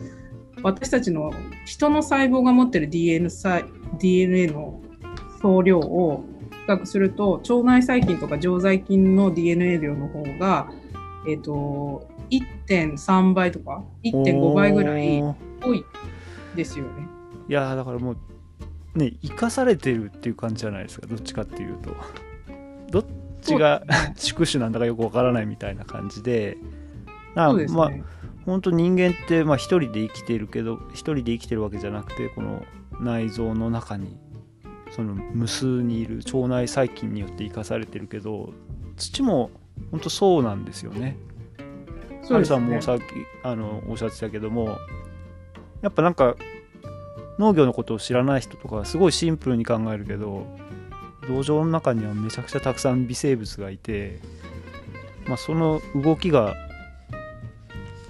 [0.64, 1.32] 私たちの
[1.66, 3.62] 人の細胞が持ってる DNA, さ
[3.98, 4.82] DNA の
[5.42, 10.70] 総量を比較すると腸内細菌とか常在菌の DNA 量の方が、
[11.28, 15.22] えっと1.3倍とか1.5倍ぐらい
[15.62, 15.84] 多い
[16.56, 17.08] ですよね。
[17.48, 18.18] いやーだからもう
[18.96, 21.96] ね生かされてるっていう感じじゃないですかどっちかっていうと
[22.92, 23.06] どっ
[23.42, 23.84] ちが
[24.16, 26.58] 宿主なんだかよくわからないみたいな感じで
[27.36, 27.80] あそうですね。
[27.80, 27.92] まあ
[28.46, 32.64] 本当人間ってまあ一人で生きているけど一人で生きてるわけじゃなくてこの
[33.00, 34.18] 内臓の中に
[34.92, 38.54] その無数にいる腸内細菌によって生かされてるけど
[38.98, 39.52] 土も
[39.92, 41.18] 本当そうなんですよね。
[42.30, 43.04] ねさんもさっき
[43.44, 44.78] あのおっしゃってたけども
[45.82, 46.36] やっぱなんか
[47.40, 50.46] 農業のことを知らない人とかはすごいシンプルに考えるけど
[51.28, 54.20] 土壌の中にはめちゃくちゃたくさん微生物がいて、
[55.28, 56.56] まあ、その動きが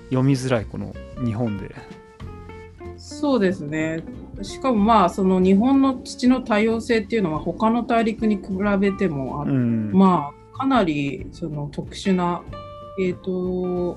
[0.05, 1.75] 読みづらいこの日本で。
[2.97, 4.03] そうですね。
[4.41, 8.43] しかもまあその日本の土の多様性っていうのは他の大陸に比
[8.79, 9.91] べてもあうん。
[9.91, 12.43] まあ、かなりその特殊な、
[13.01, 13.95] えっ、と、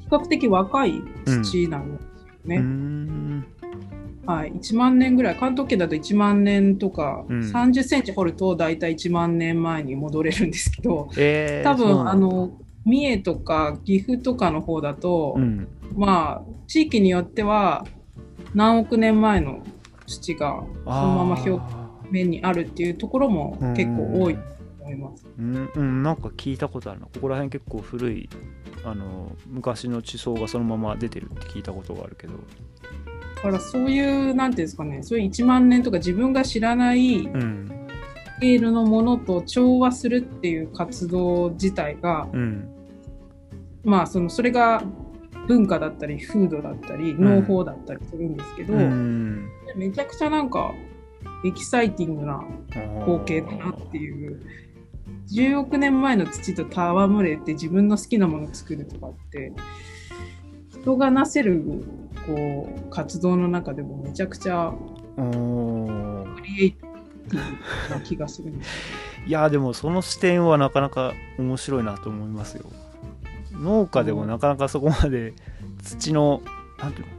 [0.00, 2.58] 比較的若い土なんですようね。
[2.58, 3.46] ん。
[4.26, 4.52] はい。
[4.52, 7.40] 1万年ぐらい、関東圏だと1万年とか、うん。
[7.40, 12.52] 30センチ掘ると大体1万年前に戻れるんですけど、えー多分、あの、
[12.84, 15.68] 三重とか岐阜とかの方だと、うん。
[15.96, 17.86] まあ、地域によっては
[18.54, 19.62] 何億年前の
[20.06, 24.40] 土がそのまま表あ面にあるっていうところも結構多いと
[24.80, 25.26] 思います。
[25.38, 27.06] ーうん、うん、なんか聞いたことあるな。
[27.06, 28.28] ここら辺結構古い
[28.84, 32.34] あの昔の地層がそのまま出てるって聞いたことがあるけど。
[33.36, 37.88] だからそういう、なんていうんですかね、そういう1万年とか自分が知らないうん。
[38.36, 42.68] スケールのものと調和するっていう活動自体が、うん。
[43.84, 44.82] まあその、それが
[45.46, 47.20] 文化だったり、風土だったり、ん。
[47.22, 49.48] 農法だったりするんですけど、うん。
[49.76, 50.72] めちゃくちゃなんか、
[51.44, 52.42] エキサイティングな
[53.00, 54.40] 光景だなっていう。
[55.32, 59.52] 10億年前の土と戯れて自分の好きなものを作るとかって、
[60.70, 61.64] 人がなせる
[62.26, 64.72] こう活動の中でもめちゃくちゃ
[65.16, 65.22] ク
[66.42, 67.36] リエイティブ
[67.94, 68.70] な気がするんです
[69.26, 72.66] いやでもその視点はなかなか面白いなと思いますよ
[73.60, 75.34] 農家でもなかなかそこまで
[75.82, 76.42] 土の
[76.78, 77.16] なんていうの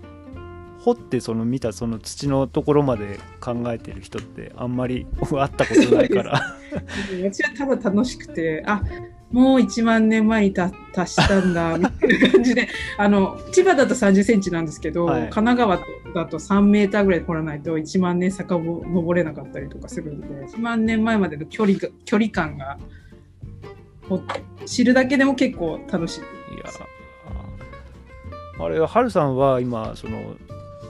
[0.80, 6.58] 掘ってその見たその土のところまで考えてる人ってあんまり会ったことないから。
[7.24, 8.82] 私はただ楽しくて、あ
[9.32, 15.22] もう1万年前にた達したんだ、 みたいな感じで、あの、千葉だと30センチなんですけど、はい。
[15.24, 15.78] 神奈川
[16.16, 22.78] だと3メーターぐらい掘らないと1万年遡れなかったりとかするので、1万年前までの距離が距離感が、
[24.10, 24.22] ほ
[24.66, 26.22] 知るだけでも結構楽しい。
[26.22, 26.24] い
[26.60, 30.36] やーあれは、はるさんは今、その、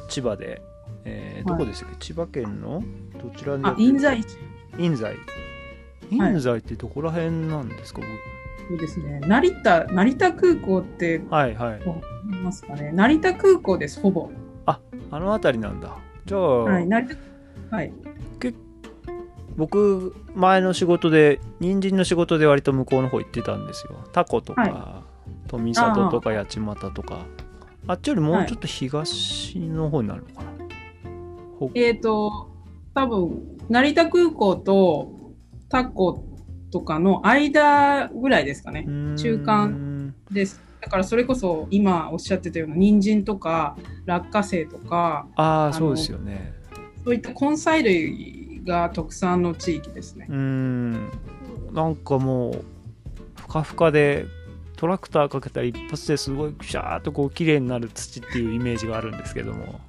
[0.09, 0.61] 千葉で、
[1.03, 2.81] えーどこでしたっけ、千葉県の？
[3.21, 4.37] どちらにあ、印西市。
[4.77, 5.03] 印西。
[5.03, 5.15] はい
[6.09, 8.01] 印西ってどこら辺なんですか、
[8.69, 9.19] そうですね。
[9.27, 11.81] 成田、成田空港って、僕はいはい。
[12.41, 12.91] ますかね？
[12.93, 14.29] 成田空港です、ほぼ。
[14.65, 14.79] あ
[15.11, 15.97] の辺りなんだ。
[16.25, 17.91] じゃあ、はい、成田、はい。
[19.57, 24.07] 僕、前の仕事で、人参の仕事で割と向こうの方行ってたんですよ。
[24.13, 25.03] タコとか、は
[25.47, 27.25] 富里とか八街とか。
[27.87, 30.51] あっちよりもうちょっと東の方になるのかな。
[31.57, 32.51] ほえっ、と、
[32.93, 35.33] 多分成田空港と
[35.69, 36.23] タコ
[36.71, 38.85] とかの間ぐらいですかね。
[39.17, 40.61] 中間です。
[40.81, 46.53] だからそれこそ今おっしゃってたような人参とか落花生とか、ああ、のそうですよね。
[47.03, 48.36] そういった根菜類
[48.67, 50.33] が特産の地域ですねう。
[50.33, 51.11] ーん。
[51.73, 52.63] なんかもう、
[53.35, 54.25] ふかふかで、
[54.75, 59.79] トラクターかけたら一発ですごいくしゃーっとこう綺麗になる土っていうイメージがあるんですけども。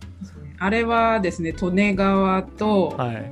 [0.59, 3.31] あれはですね、利根川とはい。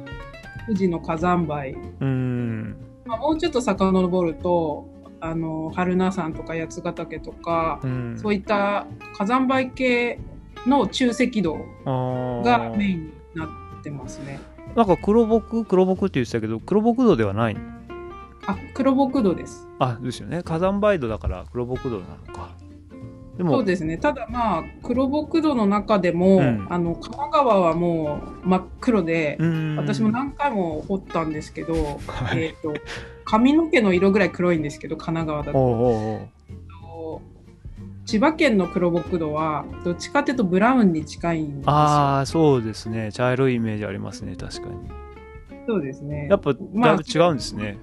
[0.67, 2.77] 富士の火山灰、うーん。
[3.07, 4.89] まあ、もうちょっと遡ると、
[5.21, 8.19] あの春名山とか八ヶ岳とか、うん。
[8.19, 10.19] そういった火山灰系
[10.67, 11.59] の中赤道
[12.45, 14.41] がメインになってますね。
[14.77, 17.57] なんか黒木黒木って言ってたけど黒木土ではない
[18.47, 19.67] あ、黒木土です。
[19.79, 20.43] あですよね。
[20.43, 22.51] 火山灰土だから黒木土なのか。
[23.37, 23.99] でもそうですね。
[23.99, 26.67] ただまあ、黒木土の中でも、うん。
[26.71, 29.37] あの、神奈川はもう真っ黒で、
[29.77, 31.75] 私も何回も掘ったんですけど、
[32.07, 32.45] はい。
[32.45, 32.75] えっ、と、
[33.25, 35.59] 髪の毛の色ぐらい黒いんですけど、神奈川だと。
[35.59, 36.31] おうおう
[37.15, 37.21] おう
[38.07, 41.73] 千葉県の黒木土は、どっちかというとブラウンに近いんですよ。
[41.73, 43.11] ああそうですね。
[43.13, 44.37] 茶色いイメージありますね。
[44.37, 44.77] 確かに。
[45.67, 46.29] そうですね。
[46.31, 47.77] やっぱだまあいぶ違うんですね、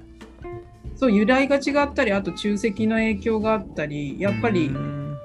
[0.96, 4.72] そう、由来が違ったり、あと中石の影響があったり、やっぱり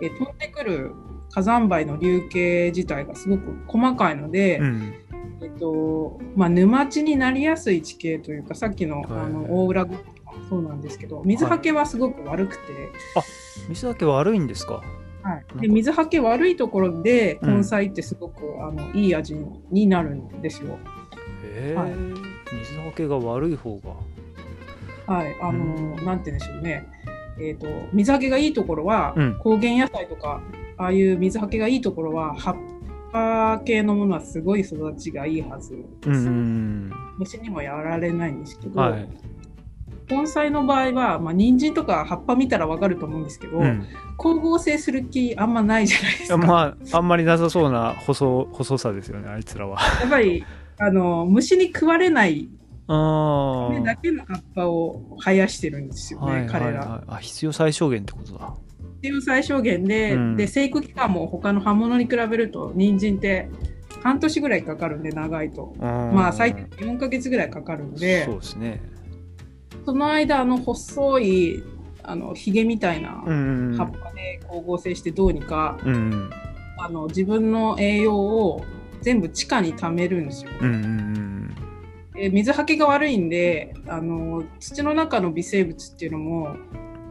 [0.02, 0.92] え飛んでくる
[1.30, 4.94] 火山灰の流形自体がすごく細かいので、うん。
[5.40, 12.62] えっとまあ、沼地になりやすい地形というかさっきの,、はいあの大浦郡とかもそうなんですけど水はけはすごく悪くて、
[13.68, 14.82] 水だけ悪いんですか？
[15.22, 17.56] はい、で水はけ悪いところでうん。
[17.58, 19.34] 根菜ってすごく、あのいい味
[19.70, 20.78] になるんですよ。
[21.44, 21.92] へえ、はい。
[22.54, 25.14] 水はけが悪い方が。
[25.14, 26.04] はい、あのうん。
[26.04, 26.86] なんて言うんでしょうね。
[27.40, 29.38] えっと水はけがいいところは、うん。
[29.40, 30.40] 高原野菜とか
[30.76, 32.56] ああいう水はけがいいところは葉っ
[33.12, 36.10] ぱ系のものはすごい育ちがいいはずです。
[36.10, 36.92] うんうん。
[37.18, 39.08] 虫にもやられないんですけど、はい
[40.10, 43.86] 根菜の場合は、まあ、人参とか葉っぱ見たらわかると思うんですけど、うん。
[44.18, 46.36] 光合成する気あんまないじゃないですか。
[46.38, 49.80] まああんまりなさそうな細細さですよねあいつらは。
[50.00, 50.44] やっぱり
[50.78, 52.48] あの虫に食われない
[52.88, 56.80] あだあけの葉っぱを生やしてるんですよね、はいはい彼ら。
[56.80, 58.54] はいあ必要最小限ってことだ。
[59.02, 60.36] 必要最小限で,、うん。
[60.36, 63.48] で生育期間も他の葉物に比べると人参って
[64.02, 65.74] 半年ぐらいかかるんで長いと。
[65.78, 68.24] ままあ最低4ヶ月ぐらいかかるんで。
[68.24, 68.80] そうですね
[69.88, 71.62] その間あの細い
[72.02, 73.74] あのヒゲみたいなうん。
[73.74, 75.94] 葉っぱで光合成してどうにか、うん。
[75.94, 76.30] うん
[76.80, 78.64] あの自分の栄養を
[79.00, 80.50] 全部地下に貯めるんですよ。
[80.60, 81.54] うんうん
[82.12, 86.54] で水はけが悪いんであの土の中の微生物っていうのも、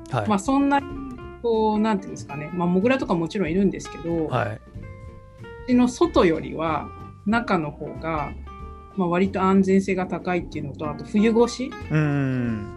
[0.09, 0.85] うんはい、まあ、そんなに
[1.41, 4.61] こうなんていうんですかね、まあ、モグラとかもちろんいるんですけど、はい。
[5.67, 6.89] 土の外よりは
[7.25, 8.33] 中の方が、
[8.97, 12.73] まあ、割と安全性が高いっていうのとあと冬越しうん。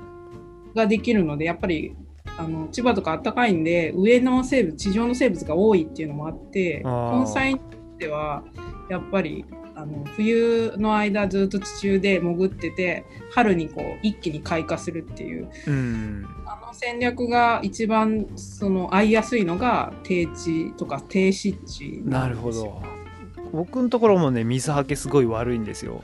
[0.75, 1.97] ができるのでやっぱり
[2.39, 7.61] あの千葉とか暖かいんで上の生物地上の生物が多いっていうのもあって根菜に
[7.99, 8.43] ては
[8.89, 16.27] やっぱりあの冬の間ずっと地中で潜ってて春にこう一気に開花するっていううん。
[16.47, 22.71] あの戦略が一番その合いやすいのが低地とか低湿地なるんですよ。
[22.71, 23.00] ほど
[23.53, 26.03] 僕のところもね水はけすごい悪いんですよ。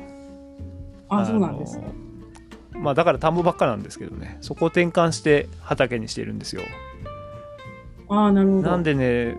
[1.09, 1.81] あそうなんですあ
[2.77, 4.39] のまあだから田んぼばっかなんですけどね。
[4.41, 6.63] そこを転換して畑にしてるんですよ。
[8.09, 8.63] ああなるほど。
[8.63, 9.37] なんでね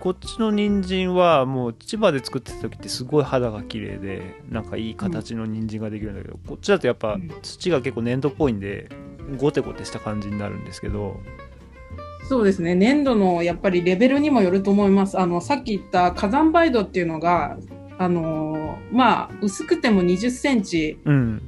[0.00, 7.32] こっちの人参はもう千葉で作ってた時ってすごい肌が綺麗でなんかいい形の人参ができるんだけど、こっちだとやっぱうん。
[7.42, 8.88] 土が結構粘土っぽいんで
[9.38, 11.20] ゴテゴテした感じになるんですけど
[12.28, 12.74] そうですね。
[12.74, 15.18] 粘土のやっぱりレベルにもよると思います。
[15.18, 17.56] あのさっき言った火山灰土っていうのが
[17.98, 21.42] あのまあ薄くても20センチ、うん。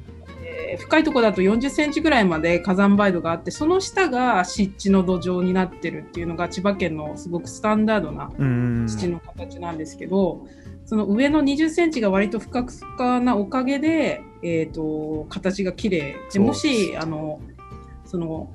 [0.71, 8.87] で、深いところだと40センチぐらいまで火山灰土があって、その下が湿地の土壌になってるっていうのが千葉県のすごくスタンダードなうん。
[8.87, 10.47] 土の形なんですけど、
[10.85, 16.15] その上の20センチが割とふかふかなおかげで、えっ、と、形が綺麗。
[16.33, 17.39] で、もし、あの、
[18.05, 18.51] その、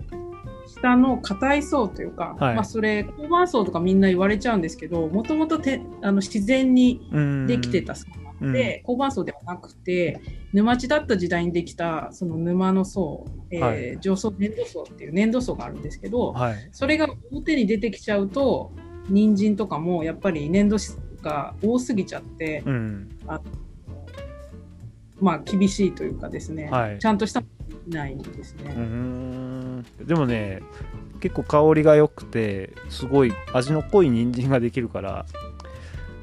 [0.76, 2.54] 下の硬い層というか、はい。
[2.54, 8.06] まあそれ、高板層とかみんな言われちゃうんですけど、もともとてあの自然にうんできてた層
[8.40, 10.20] うんで、高板層ではなくて、
[10.52, 13.98] 沼地だった時代にできたその沼の層、えーはい。
[14.00, 16.68] 上層粘土層っていう粘土層があるんですけど、はい。
[16.72, 18.72] それが表に出てきちゃうと、
[19.08, 23.08] 人参とかもやっぱり粘土質が多すぎちゃって、うん。
[25.18, 26.98] まあ厳しいというかですね、はい。
[26.98, 27.42] ちゃんとした
[27.88, 28.72] ないんですね。
[28.72, 29.82] ん。
[30.04, 30.62] でもね、
[31.20, 35.26] 結構香りが良くて、すごい味の濃い人参ができるから、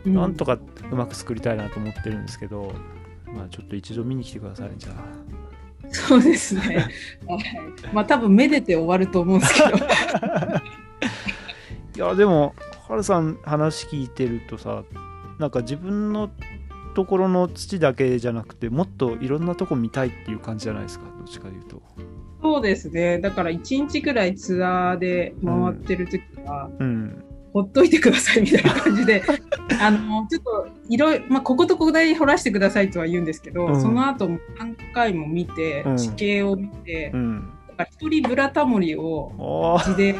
[0.05, 0.59] うんなんとか
[0.91, 2.73] うまく作りたいなと思ってるんですけど、
[3.25, 4.95] まあちょっと一度見に来てください、じゃあ。
[5.91, 6.87] そうですね。
[7.27, 7.43] はい
[7.93, 9.77] まあ多分めでて終わると思うんですけど。
[11.95, 12.55] いやでも
[12.87, 14.83] ハルさん話聞いてるとさ
[15.37, 16.31] なんか自分の
[16.93, 21.05] ところの土だけじゃなくてもっといろんなとこ見たいっていう感じじゃないですか？
[21.17, 21.81] どっちかというと。
[22.41, 23.19] そうですね。
[23.19, 27.23] だから1日ぐらいツアーで回ってる時は、うん。
[27.53, 29.21] ほっといてくださいみたいな感じで、
[29.79, 33.81] あの、ちょっといろいろ、まあ、こことここだけ掘らせてくださいとは言うんですけど、うん。
[33.81, 35.97] その後も何回も見て、うん。
[35.97, 37.49] 地形を見て、うん。
[37.62, 40.13] だから一人ブラタモリをあ地で、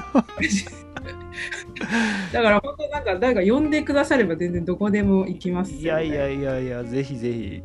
[2.31, 7.63] だから本当なんか誰か呼んでくだされば全然どこでも行きますいやいやいやいやぜひぜひ。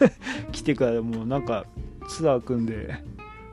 [0.52, 1.00] 来てください。
[1.00, 1.64] もうなんか
[2.08, 2.94] ツアー組んで。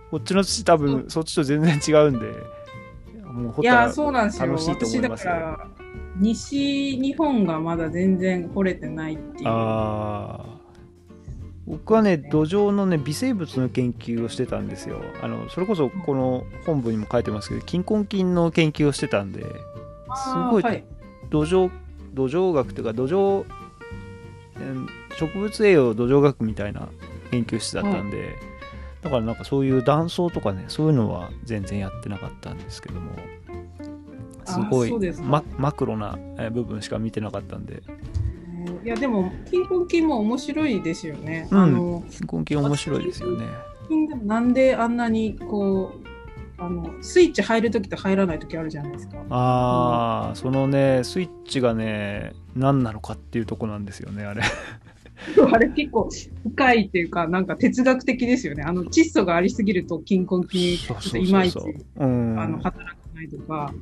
[0.10, 2.26] こっちの土多分そっちと全然違うんで。
[3.26, 4.48] もう掘いや、ったらそうなんですよ。
[4.48, 5.34] 楽しいと思私だいますよ。
[5.34, 5.68] から、
[6.18, 9.50] 西日本がまだ全然掘れてないっていう。
[9.50, 10.57] ああ
[11.88, 15.02] 僕はね土壌のね微生物の研究をしてたんですよ。
[15.22, 19.48] あのそれこそこの本部にも書いてますけど菌根菌の研究をしてたんです
[20.52, 20.84] ごいはい。
[21.30, 21.72] 土壌
[22.14, 23.46] 土壌学というか土壌
[24.60, 26.90] うん植物栄養土壌学みたいな
[27.32, 28.36] 研究室だったんで、
[29.02, 33.14] だからなんかそういう断層とかねそういうのは全然やってなかったんですけども
[34.44, 37.82] すごいママクロなえ部分しか見てなかったんで
[38.84, 41.48] いや、でも、金婚金も面白いですよね。
[41.52, 43.46] うんあの、菌根菌面白いですよね
[43.88, 46.08] 金でもなんであんなにこう、
[46.60, 49.18] あの、スイッチ入るときと入らないときあるじゃないですか。
[49.30, 54.42] ああ、そのねスイッチがね何なのかっていうとこなんですよねあれ
[55.52, 56.10] あれ結構
[56.44, 58.64] 深いっていうか、なんか哲学的ですよね。
[58.64, 63.74] あの、窒素がありすぎると金婚金、ちょっといまいち、うんあの、働かないとか。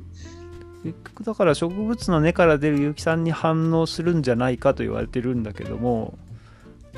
[0.92, 6.18] 結局だから植物の根から出る有機酸に反応するんじゃないかと言われてるんだけども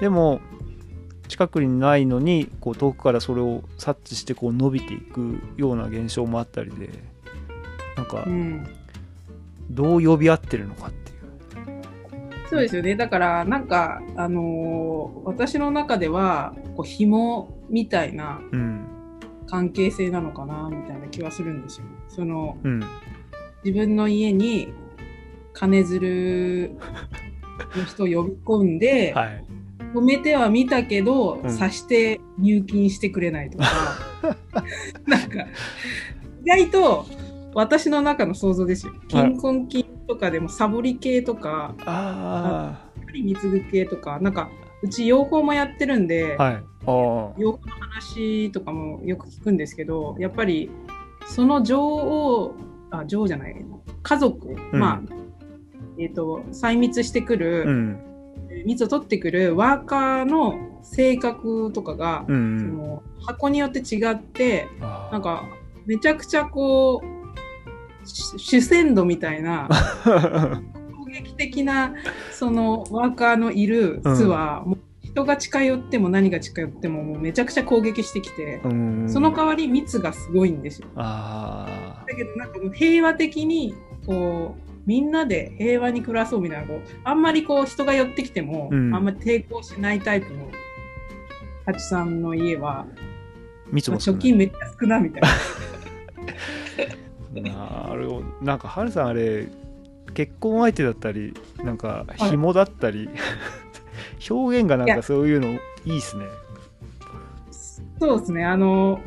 [0.01, 0.41] でも
[1.28, 6.91] 近くにないのにこう遠くからそれを察知してこう伸びていくような現象もあったりで
[7.97, 8.66] なんかうん。
[9.70, 11.18] どう呼び合ってるのかっていう
[12.49, 12.97] そうですよね。
[12.97, 18.86] だから、なんか、あのー私の中では、こう、紐みたいなうん
[19.47, 21.86] 関係性なのかな、みたいな気はするんですよ。
[22.09, 22.82] その、うん
[23.64, 24.72] 自分の家に
[25.52, 26.78] 金づる
[27.76, 29.44] の人を呼び込んで、はい。
[29.94, 31.59] 止めては見たけど、うん。
[31.59, 33.64] 刺して入金してくれないとか、
[35.06, 35.46] なんか、
[36.44, 37.06] 意外と
[37.54, 38.92] 私の中の想像ですよ。
[39.09, 44.50] 金婚金とかでもサボり系とか、あ光貢ぐ系とか、なんか、
[44.82, 46.62] うち養蜂もやってるんで、あはい。
[47.40, 50.70] 養蜂の話とかもよく聞くんですけど、やっぱり、
[51.26, 52.54] その女王、
[52.91, 53.57] あ、女王じゃない、
[54.03, 54.78] 家族、うん。
[54.78, 55.14] まあ、
[55.99, 57.99] えっ、と、細密してくる、うん。
[58.64, 62.78] 蜜を取ってくるワーカーの性格とかが、そうん。
[62.78, 64.68] の箱によって違って、
[65.12, 65.45] なんか、
[65.86, 69.68] めちゃくちゃこう、し主戦度みたいな、
[70.97, 71.95] 攻撃的な、
[72.30, 74.78] そのワーカーのいる巣は、もう
[75.12, 79.09] 人が近寄っても何が近寄っても、もうめちゃくちゃ攻撃してきて、うん。
[79.09, 80.88] その代わり蜜がすごいんですよ。
[80.96, 83.74] あだけどなんか平和的に、
[84.06, 88.94] こう、みんなで平和に暮らそうみたいな、こう、あんまりこう人が寄ってきても、うん。
[88.94, 90.50] あんまり抵抗しないタイプの、
[91.64, 92.86] ハチさんの家は、
[93.72, 95.28] 貯金めっちゃ少なみたいな。
[97.88, 98.24] なるほど。
[98.42, 99.46] なんかハルさんあれ
[100.14, 103.09] 結婚相手だったりなんかはい紐だったり、
[104.29, 105.49] 表現がなんかそういうの
[105.85, 106.25] いいっすね。
[108.01, 109.01] そうですね、あの、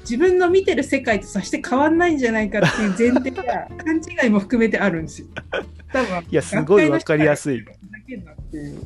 [0.00, 3.42] 自分の見てる世界とさして変わんないんじゃないかっていう前提が
[3.84, 5.28] 勘違いも含めてあるんですよ。
[5.92, 7.60] 多分いやすごいわかりやすい。
[7.60, 7.82] って。
[8.56, 8.78] いう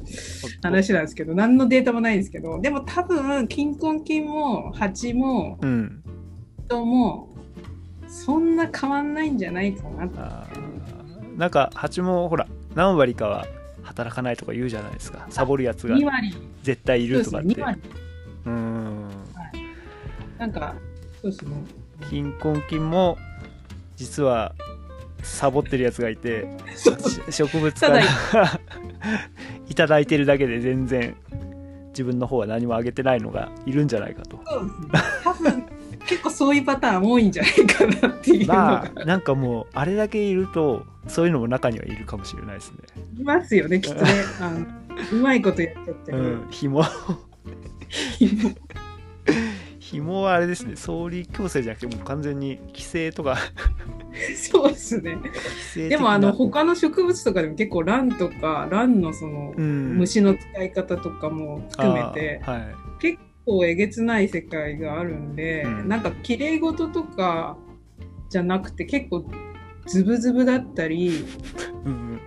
[0.62, 6.02] 話なんですけど、何のデータもないんですけど、でも多分、金婚金も蜂もうん。
[6.66, 7.34] 人も、
[8.06, 10.46] そんな変わんないんじゃないかな
[11.36, 13.46] なんか蜂もほら何割かは
[13.86, 15.26] 働かないとか言うじゃないですか。
[15.30, 17.48] サボるやつが2割、絶対いるとかって。
[17.48, 17.80] 2割。
[18.44, 19.08] うーん。
[20.38, 20.74] なんか、
[21.22, 21.56] そうですね。
[22.10, 23.16] 貧困金も
[23.96, 24.54] 実は
[25.22, 28.02] サボってるやつがいてし植物から
[29.68, 31.16] いただいてるだけで全然
[31.88, 34.38] 自分の方は何もあげてないのがいるんじゃないかと。
[34.44, 34.88] そうですね。
[35.24, 35.66] 多分、
[36.06, 42.78] 結構そういうパターン多いんじゃないかなっていうまあなんかもうあれだけいるとそういうのも中にはいるかもしれないですね。
[43.18, 44.10] いますよね、きっとね。
[44.40, 44.66] あの
[45.12, 46.46] うまいことやっちゃってうる。
[46.46, 46.84] ん紐。
[49.78, 50.22] 紐。
[50.22, 53.36] はあれですね総理強制じゃなくてもう完全に規制とか。
[54.50, 55.18] そうですね。
[55.76, 59.98] でも、あの、他の植物とかでも結構、ランとか、ランのその、うん。
[59.98, 62.74] 虫の使い方とかも含めて、あーはい。
[62.98, 65.88] 結構えげつない世界があるんで、うん。
[65.88, 67.56] なんか綺麗事とか
[68.28, 69.24] じゃなくて結構
[69.86, 71.24] ズブズブだったり
[71.84, 72.20] うんうん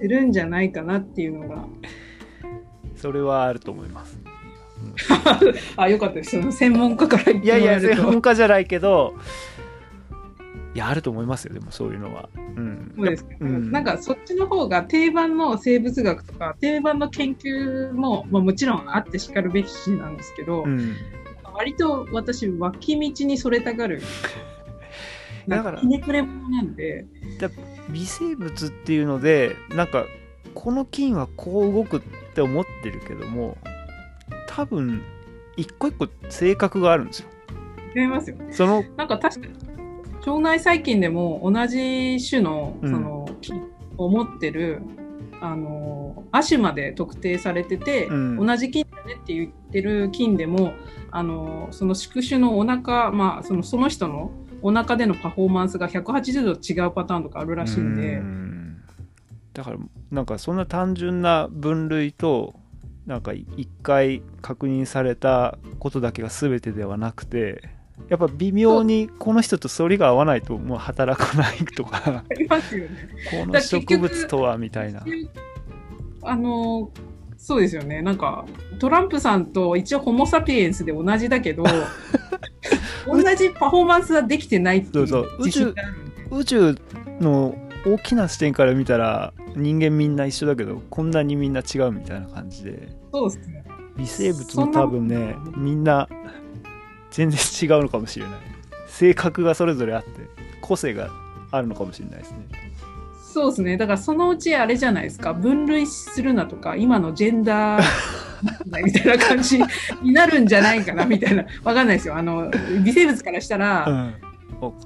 [0.00, 1.66] するんじゃないかなっていうのが。
[2.96, 4.18] それはあると思います。
[5.76, 6.32] あよかったです。
[6.32, 7.96] その専門家から言っいやいやてもらえると。
[7.96, 9.14] 専門家じゃないけど
[10.74, 12.28] いやあると思いますよでもそういうのは。
[12.34, 12.94] うん。
[12.96, 13.70] そうですか、うん。
[13.70, 20.94] なんかそっちの方が定番の生物学とか定番の研究も、まあ、もちろんあってしかるべきなんですけど、うん。
[21.54, 24.00] 割と私脇道にそれたがる。
[25.48, 27.04] だからひねくれ者なんで。
[27.90, 30.06] 微生物っていうのでなんか
[30.54, 32.00] この菌はこう動くっ
[32.34, 33.58] て思ってるけども
[34.46, 35.02] 多分
[35.56, 37.28] 一個一個性格があるんですよ。
[37.94, 39.54] 違いますよそのなんか確かに
[40.26, 42.90] 腸内細菌でも同じ種のうん。
[42.90, 43.62] その菌
[43.96, 44.82] を持ってる、
[45.40, 48.46] あの亜種まで特定されてて、うん。
[48.46, 50.74] 同じ菌だねって言ってる菌でも
[51.10, 54.30] あのその宿主のお腹まあそのその人の
[54.62, 58.82] お腹でのパフォーマンスが180度違うパターンとかあるらしいんで、うん。
[59.52, 59.78] だから
[60.10, 62.54] なんかそんな単純な分類と
[63.06, 67.68] なんか一回確認されたことだけが全てではなくて
[68.12, 72.22] やっぱ微妙にこの人と反りが合わないともう働かないとか。
[72.30, 73.08] ありますよね。
[73.30, 75.02] この植物とはみたいな。
[76.20, 76.90] あの
[77.38, 78.02] そうですよね。
[78.02, 78.44] なんか
[78.78, 81.64] トランプさんと一応ホモ・サピエンスで同じだけど
[83.08, 85.38] 同じパフォーマンスはできてないっていうそうそう。
[85.38, 85.94] 自信がある
[86.32, 86.76] 宇宙
[87.18, 87.56] の
[87.86, 92.90] 大きな視点から見たら人間みんな一緒だけどこんなにみんな違うみたいな感じで。
[93.10, 93.64] そうですね。
[93.96, 95.34] 微生物も多分ね。
[95.56, 96.10] みんな
[97.12, 98.34] 全然違うのかもしれない。
[98.88, 100.10] 性格がそれぞれあって
[100.60, 101.10] 個性が
[101.50, 102.38] あるのかもしれないですね。
[103.32, 103.76] そうですね。
[103.76, 105.32] だからそのうちあれじゃないですか。
[105.32, 107.82] 分類するなとか今のジェンダー
[108.84, 109.60] みたいな感じ
[110.02, 111.44] になるんじゃないかなみたいな。
[111.62, 112.16] わかんないですよ。
[112.16, 112.50] あの
[112.84, 114.14] 微生物からしたら、うん。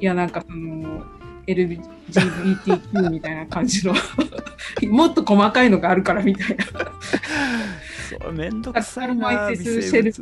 [0.00, 1.04] いやなんかその
[1.46, 3.94] LGBTQ みたいな感じの
[4.90, 6.64] もっと細かいのがあるからみたいな
[8.08, 10.12] そうめんどくさいな微生ェル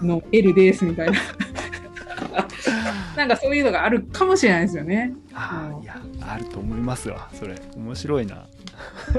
[0.00, 1.18] 物の L ですみたいな。
[3.16, 5.12] なんかそういうのがあるかもしれないですよね。
[5.34, 7.54] あーいやあると思いますわそれ。
[7.76, 8.46] 面白いな。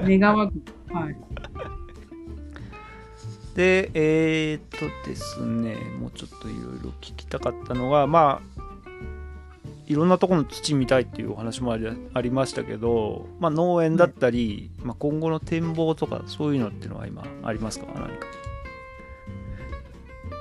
[0.04, 0.54] 願わく。
[0.94, 1.16] はい。
[3.56, 8.51] でえー、っとですねもうちょっといろいろ聞きたかったのがまあ
[9.92, 17.88] いろんなところの土見たいっていうお話もありありましたけど、まあ、農園だったり、まあ、今後の展望とかそういうのっていうのは今ありますか？
[17.94, 18.28] 何か。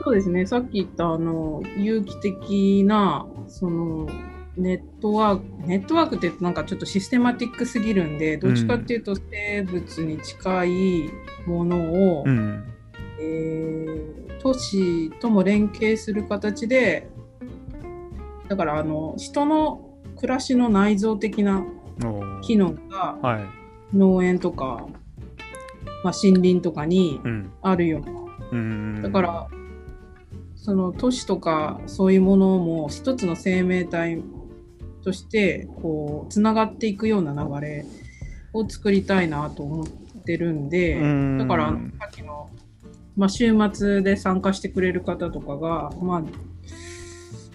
[0.05, 4.09] そうですね、さっき言ったあの有機的なその
[4.57, 11.11] ネットワーク、ネットワークってなんかちょっとシステマティックすぎるんで、どっちかっていうと生物に近い
[11.47, 12.65] ものを、うん。
[13.21, 17.11] えー都市とも連携する形で、
[18.51, 19.81] だからあの人の
[20.17, 21.65] 暮らしの内臓的な
[22.43, 23.97] 機能がはい。
[23.97, 24.87] 農園とか、
[26.05, 27.53] まあ、森林とかにうん。
[27.63, 28.03] あるよ。
[28.05, 28.13] うな
[28.53, 29.03] うん。
[29.03, 29.49] だから、
[30.57, 34.21] その都市とかそういうものも一つの生命体
[35.03, 37.87] としてこうつながっていくような流れ
[38.53, 39.87] を作りたいなと思っ
[40.25, 41.39] てるんで、うん。
[41.39, 41.69] だから
[42.01, 42.51] さっきの、
[43.17, 46.23] まあ、週末で参加してくれる方とかが、まあ、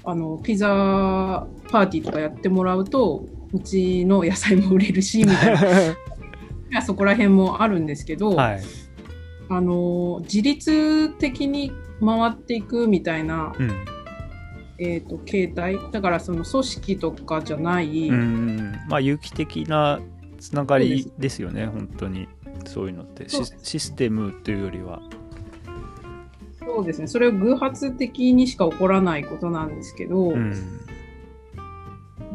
[0.05, 5.53] あのピザパーティーとかやってもらうとうちの野菜も売れるしみたい
[6.71, 6.81] な。
[6.85, 8.61] そこら辺もあるんですけど、はい。
[9.47, 11.71] あの自律的に
[12.03, 13.71] 回っていくみたいな、うん。
[14.77, 15.79] えー、と形態。
[15.91, 19.99] だからその組織とかじゃない、うんまあ有機的な
[20.37, 21.41] つながりです。
[21.41, 22.27] よね本当に。
[22.65, 23.27] そういうのって。
[23.29, 25.01] システムというよりは
[26.65, 27.07] そうですね。
[27.07, 30.53] それは偶発的にしか起こらないことなんですけど、うん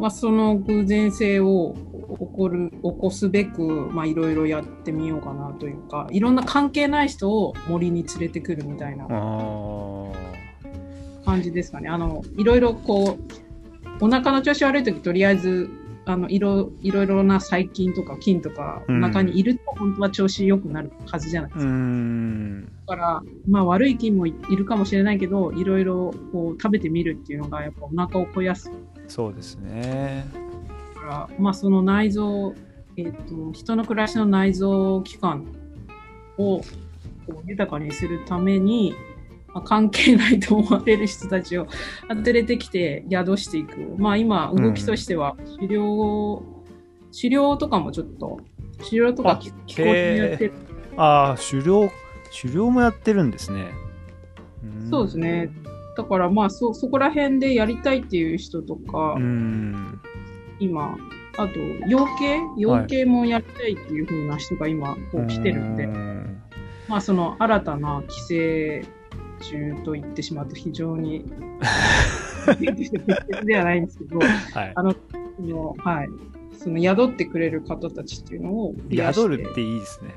[0.01, 1.77] まあ、その偶然性を
[2.19, 10.15] 起こる、起こすべく、まあ、いろいろやってみようかなというか、いろんな関係ない人を森に連れてくるみたいな感
[11.43, 11.91] じですかね。
[11.91, 13.19] あの、いろいろこ
[14.01, 15.69] う、お腹の調子悪いとき、とりあえず、
[16.07, 21.75] あの、いろ、いろいろな細菌とか菌とか、おうん腹にいると本当は調子良くなるはずじゃないですうか。
[21.75, 28.71] んだから、まあ悪い菌もいいるかもしれないけど、いろいろこう食べてみるっていうのが、やっぱお腹を肥やす。
[29.07, 30.27] そうですね。
[31.01, 32.55] から、まあ、その内臓、
[32.97, 35.47] えっと人の暮らしの内臓器官
[36.37, 36.65] をこ
[37.29, 38.95] う豊かにするために、
[39.55, 41.67] まあ、関係ないと思われる人たちを
[42.09, 46.43] 連れてきて宿していく、まあ、今動きとしては狩猟、
[47.15, 48.41] 狩猟とかもちょっと
[48.79, 50.53] 狩猟とあか気気候によって
[50.97, 51.91] ああ狩猟
[52.31, 53.73] 狩猟もやってるんですね。
[54.65, 55.51] んそうですね。
[55.97, 60.01] だからまあそそこら辺でやりたいっていう人とか、うん。
[60.59, 60.97] 今
[61.37, 62.43] あと養鶏？
[62.59, 66.43] 養鶏もやりたいっていう風な人が今こう来てるんで、うん。
[66.89, 68.85] まあその新たな寄生
[69.39, 71.25] 虫と言ってしまうと非常に
[73.45, 74.73] ではないんですけど、はい。
[74.75, 74.99] あの、そ
[75.43, 76.09] のはい、
[76.59, 80.15] その宿ってくれる方たちっていうのを宿るっていいですね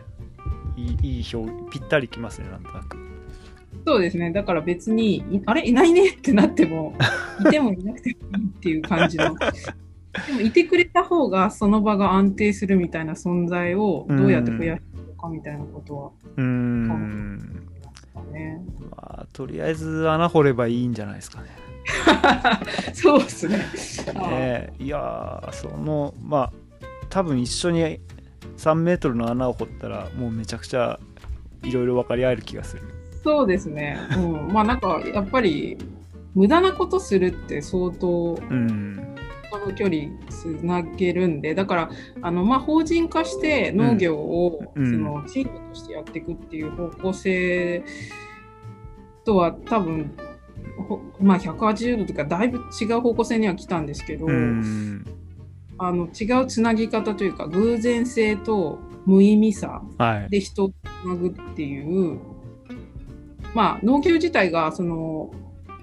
[0.75, 2.97] いいいい表ぴったりきますねなんとなく
[3.85, 4.31] そうですね。
[4.31, 5.67] だから別に、いあれ？
[5.67, 6.93] いないねってなっても、
[7.45, 9.35] いてもいなくてもいいっていう感じの。
[10.27, 17.67] でもいてくれた方がその場が安定するみたいな存在をどうやって増やしていくかみたいなことはうーん
[18.31, 18.61] ね。
[18.91, 21.47] まあとりあえず穴掘ればいいんじゃないですかね
[22.93, 23.65] そうですね。
[24.15, 26.53] あねえいやーそのまあ
[27.09, 27.99] 多分一緒に
[28.57, 30.99] 3メートルの穴を掘ったらもうめちゃくちゃ
[31.63, 32.83] いろいろ分かり合える気がする
[33.23, 33.97] そうですね。
[34.17, 34.47] うん。
[34.51, 35.77] まあなんかやっぱり
[36.35, 39.13] 無駄なことするって相当うん
[39.53, 41.89] この距離つなげるんで、だから、
[42.23, 47.83] あの、まあ、法人化して農業を、うんその、チームとしてやっていくっていう方向性
[49.23, 50.11] とは多分、
[50.87, 55.05] ほまあ、180度とか、だいぶ違う方向性には来たんですけど、うん
[55.87, 60.29] あの、違うつなぎ方というか、偶然性と無意味さはい。
[60.29, 62.19] で人をつなぐっていう、
[63.53, 65.31] まあ、農業自体が、その、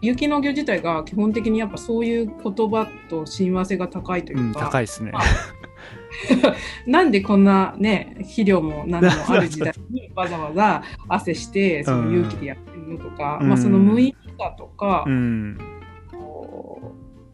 [0.02, 5.12] 有機農業自体が基本的にやっぱそういう言葉と親和性が高いといううか、ん、高いですね。
[5.14, 5.20] あ
[6.86, 13.48] なんでこんなね、肥料も何もある時代に わざわざ汗して、その勇気でやってるのとか、うん。
[13.48, 15.58] まあその無意味さとか、うん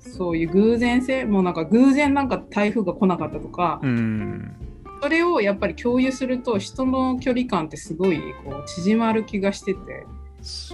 [0.07, 4.57] そういう偶然性、もうなんか偶然なんか台風が来なかったとか、うん。
[5.03, 10.07] それをやっぱり共有すると人の距離感ってすごいこう縮まる気がしてて、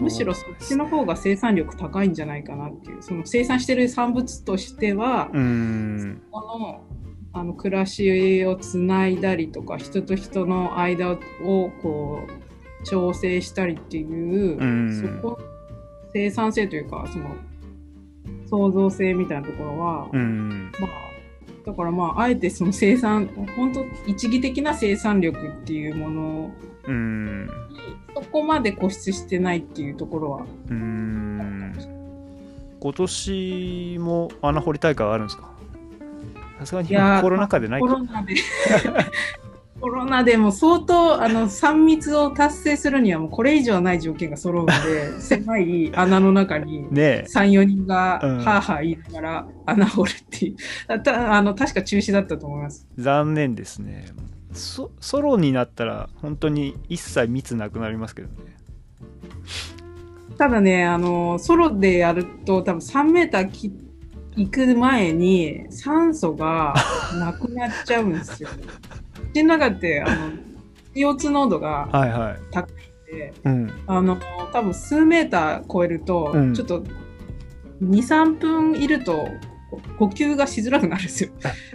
[0.00, 6.22] むしろそっちの方が生産力高いんじゃないかなっていう、その生産してる産物としては、うん。
[6.30, 6.84] この
[7.34, 11.16] あの暮らしをつないだりとか人と人の間を
[11.82, 15.20] こう調整したりっていう、うん。
[15.22, 15.38] そこ
[16.12, 17.34] 生産性というかその
[18.52, 20.90] 創造性みたいなところは、うんまあ
[21.64, 26.50] だからまああえてその生産本当一義的な生産力っていうもの
[26.86, 27.46] うん。
[27.46, 27.52] に
[28.14, 30.46] そこまで固執してないっていうところは。
[30.68, 31.72] うん。
[32.80, 35.50] 今年も穴掘り大会あるんですか？
[36.58, 36.88] さすがに
[37.22, 37.86] コロナ禍でないか。
[37.86, 38.34] コロナで
[39.82, 48.38] コロナでも相当あの3密を達成するにはもうこれ以上ない条件が揃うので 狭い穴の中にね34人がうん。
[48.38, 51.02] はあはあ言いながら穴掘るっていう。
[51.02, 52.86] たあの確か中止だったと思います。
[52.96, 54.06] え残念ですね。
[54.52, 58.34] ソソロになったら本当に一切密なくなりますけどね。
[60.38, 63.72] ただねあのソロでやると多分3メーターき
[64.36, 66.74] 行く前に酸素が
[67.18, 68.48] なくなっちゃうんですよ。
[69.32, 70.30] 口の中ってあの
[70.94, 72.36] CO2 濃度がはいはい。
[72.50, 73.72] 高いんでうん。
[73.86, 74.18] あの
[74.52, 76.54] 多分数メーター超えると、うん。
[76.54, 76.84] ちょっと
[77.82, 79.28] 23分いると
[79.98, 81.30] 呼吸がしづらくなるんですよ。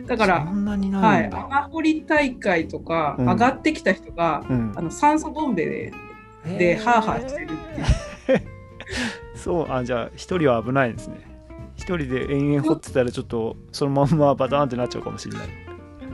[0.05, 1.25] だからはないんだ、い。
[1.27, 3.25] 穴掘り大会とか、うん。
[3.25, 4.73] 上がってきた人がうん。
[4.75, 5.93] あの酸素ボンベで
[6.57, 8.41] でハーハーしてるっていう。
[9.35, 11.19] そうあじゃあ一人は危ないですね。
[11.19, 11.26] 一
[11.95, 15.47] 人で延々掘ってたらちょっとそのまんまバターンってなっちゃうかもしれない。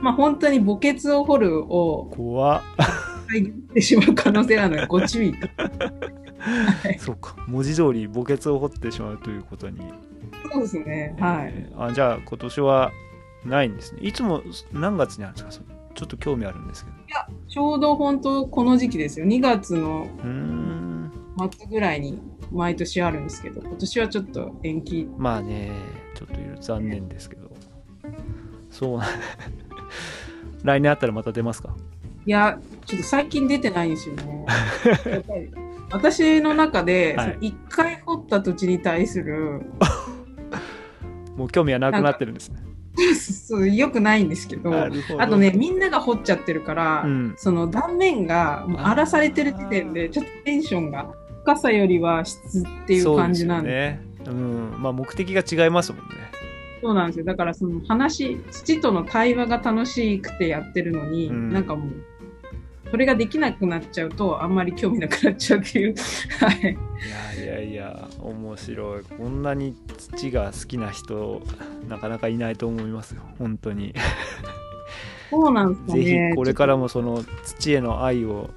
[0.00, 2.62] まあ本当に墓穴を掘るを怖っ。
[3.28, 5.48] 入ってしまう可能性なのでご注意と。
[6.98, 7.34] そうか。
[7.48, 9.78] 文字通り墓穴を掘ってしまうということに、
[10.52, 11.16] そうですね。
[11.18, 11.52] はい。
[11.54, 12.92] えーあじゃあ今年は
[13.46, 14.00] ないんですね。
[14.02, 15.66] いつも何月にあるんですか？
[15.94, 16.96] ちょっと興味あるんですけど。
[16.96, 19.26] いやや、ちょうど本当この時期ですよ。
[19.26, 20.06] 2月の
[21.56, 22.20] 末ぐらいに
[22.54, 25.08] 毎年あるんですけど、今年はちょっと延期。
[25.16, 25.72] まあね
[26.14, 27.50] ちょっと残念ですけど。
[28.70, 29.06] そうな
[30.64, 31.74] 来年あったらまた出ますか？
[32.26, 34.46] いや、ちょっと最近出てないんですよね。
[35.90, 37.26] 私の中で、はい。
[37.26, 39.60] その一回掘った土地に対する、
[41.36, 42.60] もう興味はなくなってるんですね。
[43.14, 44.72] そう良くないんですけど、
[45.18, 47.34] あとね、みんなが掘っちゃってるから、うん。
[47.36, 51.12] その断面が荒らされてる時点で、ちょっとテンションが
[51.44, 53.98] 深さよりは質っていう感じなんで。
[54.24, 56.14] すよねうんまあ目的が違いますもんね
[56.80, 57.24] そうなんですよ。
[57.24, 61.90] だからその話、土との対話が楽しくてやってるのに、うんなんかもう、
[62.90, 65.94] それができなくなっちゃうと、あんまり興味なくなっちゃうっていう。
[66.40, 66.76] はい。
[67.38, 71.42] いやいやいや面白いこんなに土が好きな人
[71.88, 73.94] なかなかいないと思いますよ本当に
[75.30, 76.30] そうなんですかぜね。
[76.30, 78.50] ひこれからもその土への愛を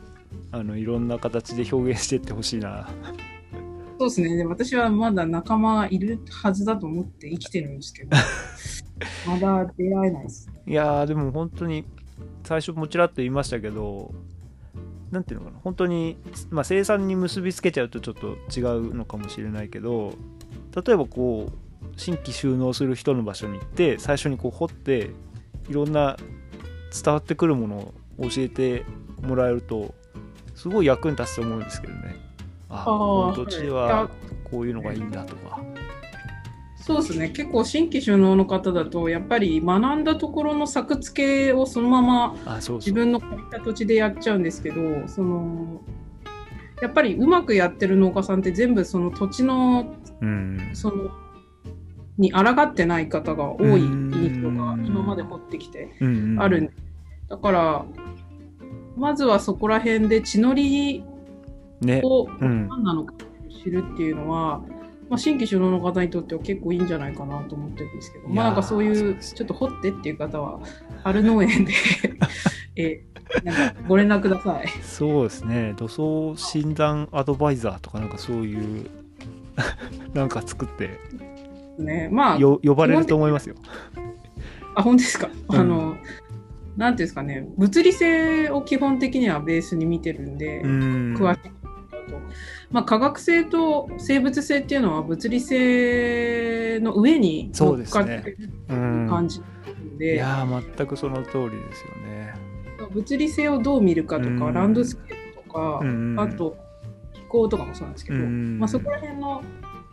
[0.52, 2.90] あのいろんな形で表現していってほしいな
[4.00, 4.46] そうですね。
[4.46, 8.16] 私はまだ仲間がいるはずだと思って生きてるんですけど、
[9.28, 10.52] まだ出会えないです。
[10.68, 11.84] いやーでも本当に
[12.44, 14.14] 最初もちらっと言いましたけど
[15.12, 16.18] なんていうのかな本当に、
[16.50, 20.14] まあ、生産に結びつけちゃうとちょっと違うのかもしれないけど
[20.76, 25.12] 例えばこう新規収納する人の場所に行って最初にこう掘って
[25.70, 26.18] いろんな
[26.92, 27.78] 伝わってくるもの
[28.18, 28.86] を教えて
[29.22, 29.94] もらえると
[30.58, 32.16] すごい役に立つと思うんですけどね。
[32.70, 32.82] あ
[33.32, 34.10] あ土地では
[34.44, 35.62] こういうのがいいんだとか。
[36.76, 37.30] そうですね。
[37.30, 45.82] 結構新規収納の方だと、やっぱり学んだところの作付けをそのまま自分の借りた土地でやっちゃうんですけど、その、
[46.82, 50.72] やっぱりうまくやってる農家さんって全部その土地の、うん。
[50.74, 51.12] その、
[52.18, 54.12] に抗ってない方が多いうん。
[54.12, 55.92] 人が今まで持ってきて
[56.40, 56.74] あるんで、
[57.30, 57.86] だから、
[58.98, 61.04] まずはそこら辺で地のり
[61.82, 62.68] ねをうん。
[62.68, 63.14] 何なのか
[63.64, 64.60] 知るっていうのは、
[65.10, 70.60] まあ、新規首脳の方にとっては結構いいんじゃないかなと思ってるんですけど、まあなんかそういうちょっと掘ってっていう方は
[71.04, 71.74] 春農園で
[72.76, 73.04] え
[73.44, 74.68] なんかご連絡ください。
[74.82, 75.74] そうですね。
[75.78, 78.90] 土葬診断アドバイザーとかなんかそういう
[80.14, 81.00] なんか作って
[81.78, 83.56] ね、まあよ呼ばれると思いますよ。
[84.76, 85.60] あ本当ですか、うん。
[85.60, 85.98] あの
[86.78, 91.16] なんていうんですかね物理性を基本的にはベースに見てるんで、うん。
[91.18, 91.52] 詳しいと、
[92.72, 98.38] まあ、化学性と生物性っていうのは物理性の上に乗っかってる
[98.70, 102.34] うん感じなんいで、やー全くその通りですよね。
[102.94, 104.54] 物理性をどう見るかとか、うん。
[104.54, 106.20] ランドスケープとか、うんうん。
[106.20, 106.56] あと
[107.14, 108.60] 気候とかもそうなんですけど、うん。
[108.60, 109.44] まあ、そこら辺の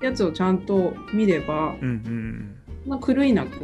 [0.03, 2.54] やつをちゃんと見れば、うんうん
[2.87, 3.59] まあ、狂いなく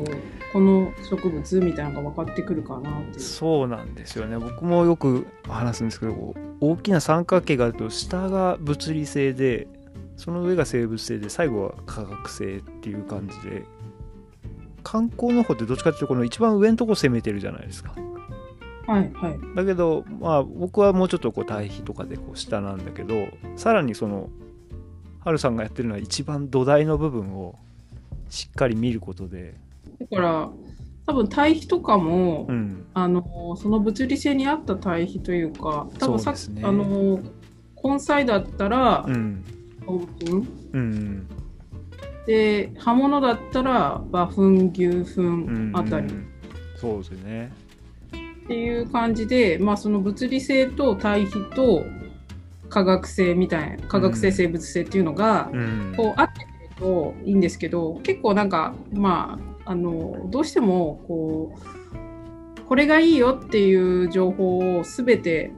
[0.52, 3.02] この植物みたいなのが分かってくるかなっ。
[3.18, 9.68] そうなんですよね僕もよく話すんですけど大きな三角形があると下が物理性で
[10.16, 13.64] その上が生物性で最後は化学性っていう感じで
[14.82, 17.94] 観光の方ってどっちかっていうとこの一番上のとこ攻めてるじゃないですか
[18.86, 19.38] はいはい。
[19.54, 24.30] だけどまあ僕はもうちょっとこう対比とかでこう下なんだけどさらにその
[25.20, 27.58] ハルさんがやってるのは一番土台の部分を
[28.30, 29.54] しっかり見ることで。
[30.00, 30.50] だから
[31.06, 32.86] 多分対比とかも、うん。
[32.94, 36.62] あのその物理性に合った対比というか多分さそうですね。
[36.64, 37.20] あの
[37.82, 39.44] 根菜だったらうん。
[39.80, 41.26] 香粉、うん
[42.26, 46.06] で葉物だったら馬糞牛糞うんあたり。
[46.06, 46.26] うん
[46.76, 47.52] そうですよね。
[48.44, 51.84] っていう感じで、まあ、その物理性と対比と
[52.70, 54.32] 化学性みたいな化学性うん。
[54.32, 55.94] 生物性っていうのが、うん。
[55.96, 56.46] こう合って
[56.80, 61.54] といいんですけど結構なんかまああのどうしてもこ
[62.56, 65.52] うこれがいいよっていう情報を全て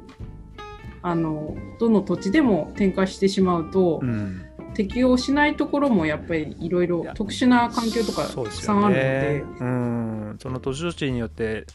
[1.03, 4.47] あのどの土地でも展開してしまうと、うん。
[4.75, 9.39] 適用しないところもやっぱりいろいろ特殊な環境とかたくさんあるので。
[9.41, 10.37] よねうん。
[10.41, 11.67] その土地土地によって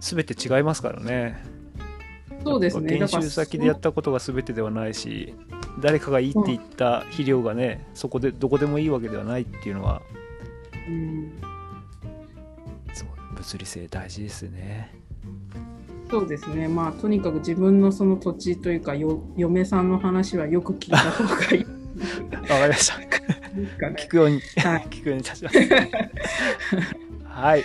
[0.00, 1.42] 全て違いますからね。
[2.42, 2.98] そうですね。
[2.98, 5.34] 研修先でやったことが全てではないし
[5.80, 10.02] 誰かがいいって言った肥料がねそこでどこでもいいわけではないっていうのは
[10.88, 11.32] うん。
[12.94, 14.94] そう物理性大事ですね。
[16.10, 16.68] そうですね。
[16.68, 21.66] まあとにかく自分のその土地というかよ嫁さんの話はよく聞いた方がいい。
[22.32, 22.94] わかりました。
[23.90, 24.86] 聞くようにはい。
[24.88, 25.58] 聞くように 立ちます。
[27.24, 27.64] はい。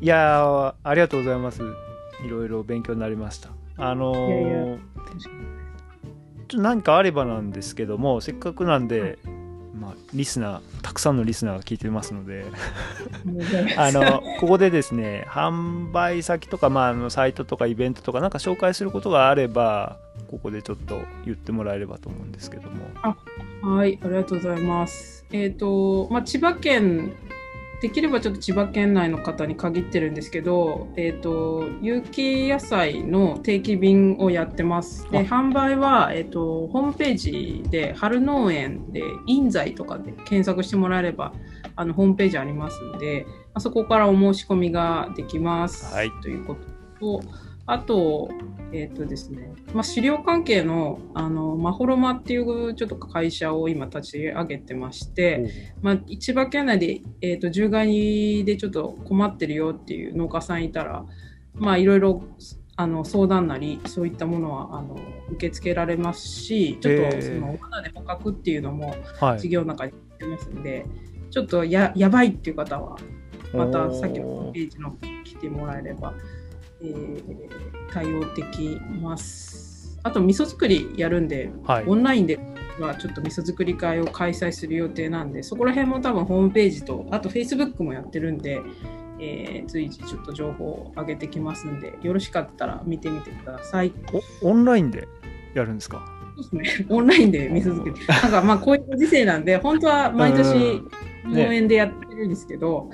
[0.00, 1.62] いやーありがとうございます。
[2.26, 3.50] いろいろ勉強になりました。
[3.76, 4.78] あのーいやいや
[6.52, 9.18] ちょっと何かあればなんですけどもせっかくなんで
[9.74, 12.44] まあ、リスナーたくさんのリスナーが聞いてますので
[13.76, 19.96] あのここでですね販売先とか、まあ、あのサイトとかイベントとかなんか紹介することがあれば
[20.30, 22.86] ここでちょっと言ってもらえればと思うんですけども
[23.62, 25.24] はい、ありがとうございます。
[25.30, 27.12] えっ、と、まあ、千葉県、
[27.82, 35.10] できればちょっと千葉県内の方に限ってるんですけど、えっ、と、有機野菜の定期便をやってます。
[35.10, 41.32] で、あ販売は、えっ、と、ホームページで、春農園で、印材とかで検索してもらえれば、
[41.74, 45.92] あの、ホームページありますんで、まあそこからお申し込みができます。
[45.92, 47.20] はいということと、
[47.66, 48.30] あと、
[48.72, 61.04] えっ、とですね、まあ、飼料関係の、あの、マホロマっていうちょっと会社を今立ち上げてまして、まあ、千葉県内で、えっ、と、獣害でちょっと困ってるよっていう農家さんいたら、
[61.54, 62.24] まあ、いろいろ、
[62.76, 64.96] あの、相談なり、そういったものは、あの、
[65.32, 69.40] 受け付けられますし、ちょっと、その、罠で捕獲っていうのも、はい。
[69.40, 70.86] 事業の中に入ってますんで、
[71.30, 72.96] ちょっとや、やばいっていう方は、
[73.54, 76.14] またさっきのページの来てもらえれば、
[76.82, 77.48] えー
[77.92, 79.98] 対応できます。
[80.02, 82.38] あと味噌作りやるんで、はいオンラインで
[82.80, 88.62] はちょっと味噌作り会を開催する予定なんで、そこら辺も多分ホームページと、あと Facebook もやってるんで、
[89.20, 93.92] えー随時ちょっと情報を上げてきますんで、よろしかったら見てみてください。
[94.42, 95.06] おオンラインで
[95.54, 96.02] やるんですか？
[96.40, 96.86] そうですね。
[96.88, 97.94] オンラインで味噌作り。
[98.22, 100.82] なんかまあこういうご時世なんで、本当は毎年
[101.26, 102.88] うんね農園でやってるんですけど、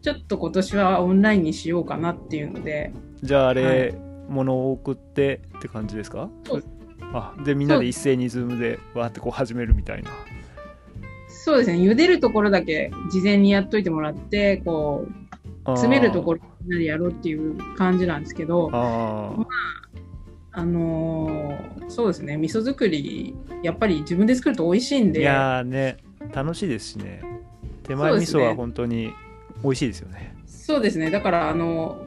[0.00, 2.92] ちょっと今年はオンラインにしようかなっていうので、
[3.22, 3.94] じゃああれ、はい。
[4.28, 6.28] 物を送ってって感じですか？
[7.14, 10.10] あでみんなで一斉にズームでわーってこう始めるみたいな。
[11.28, 19.46] そうですね、茹でるところだけ事前にやっといてもらって、こう、詰めるところみんなでやろうっていう感じなんですけど、あー。
[20.52, 25.96] あのーそうですね、味噌作り、やっぱり自分で作ると美味しいんで、いやーね
[26.34, 27.22] 楽しいですしね。
[27.84, 29.10] 手前味噌は本当に
[29.62, 30.36] 美味しいですよね。
[30.44, 32.04] そうですね、だから、あの、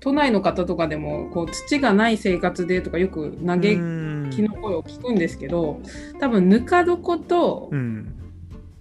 [0.00, 4.30] 都内の方とかでも、こう、土がない生活でとかよく嘆きうん。
[4.46, 5.80] の声を聞くんですけど、
[6.20, 8.14] 多分、ぬか床とうん。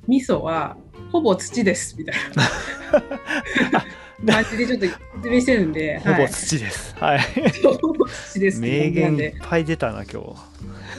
[0.07, 0.77] 味噌は、
[1.11, 3.83] ほぼ土です、みたいな。
[4.25, 4.85] 感じでちょっと
[5.17, 6.29] 説明してるんで、ほぼはい。
[6.29, 6.95] 土です。
[6.97, 7.19] はい、
[7.81, 10.56] ほぼ土です名言いっぱい出たな今日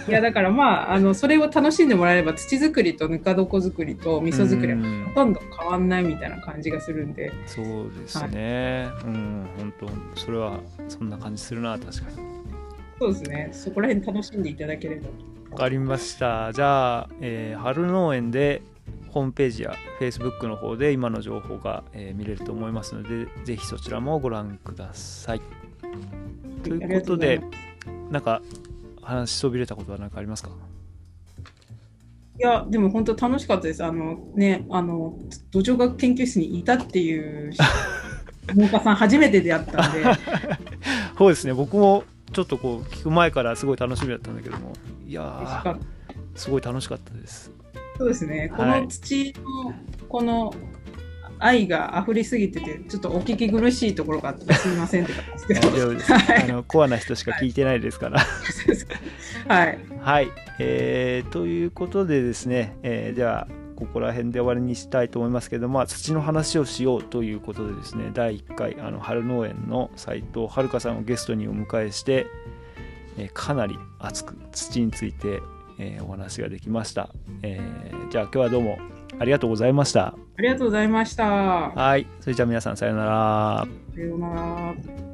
[0.09, 5.05] いやだからまああのそれを楽しんでもらえれば土作りとぬか床作りと味噌作りはうん。
[5.09, 7.33] ほとんど変わんないみたいな感じがするんで。
[7.47, 9.73] そうですね、うん本
[10.15, 12.29] 当それはそんな感じするな確かに。
[13.01, 13.49] そうですね。
[13.53, 15.09] そこら辺楽しんでいただければ。
[15.51, 16.53] わかりました。
[16.53, 18.63] じゃあ、えー春農園で
[19.09, 25.41] ホームページや Facebook の方で今の情報が、えー見れると思いますので、ぜひそちらもご覧ください。
[26.65, 27.41] ということで
[28.11, 28.43] なんか
[29.09, 30.51] 話しそびれたことは何かありますか？
[32.39, 33.85] いやでも本当楽しかったです。
[33.85, 35.19] あのねあの
[35.51, 37.51] 土壌学研究室にいたっていう
[38.55, 40.05] 農家さん初めて出会ったんで。
[41.19, 44.73] そうですね、僕もちょっとこう聞く前からすごい楽しみだったんだけども、
[45.07, 45.77] いや
[46.37, 47.51] すごい楽しかったです。
[47.97, 48.53] そうですね。
[48.55, 48.83] こはい。
[48.83, 49.35] の土
[49.65, 49.75] の
[50.09, 50.55] この
[51.41, 55.61] 愛が溢れすぎててちょっとお聞き苦しいところがあったらすみませんって感じですけど。
[55.61, 56.13] 大丈夫です。
[56.13, 56.43] はい。
[56.45, 58.21] あのコアな人しか聞いてないですから。
[59.49, 59.79] はい。
[60.01, 60.29] はい、
[60.59, 72.27] えーということでですね、えーではここら辺で終わりにしたいと思いますけど、まあ、土の話をしようということでですね第1回あの春農園の斉藤遥さんをゲストにお迎えして、
[73.17, 75.41] えーかなり熱く土について、
[75.79, 77.11] えーお話ができました、
[77.43, 78.79] えーじゃあ今日はどうも
[79.19, 81.25] ありがとうございましたありがとうございました。
[81.25, 85.08] はいそれじゃあ皆さんさようならさようなら。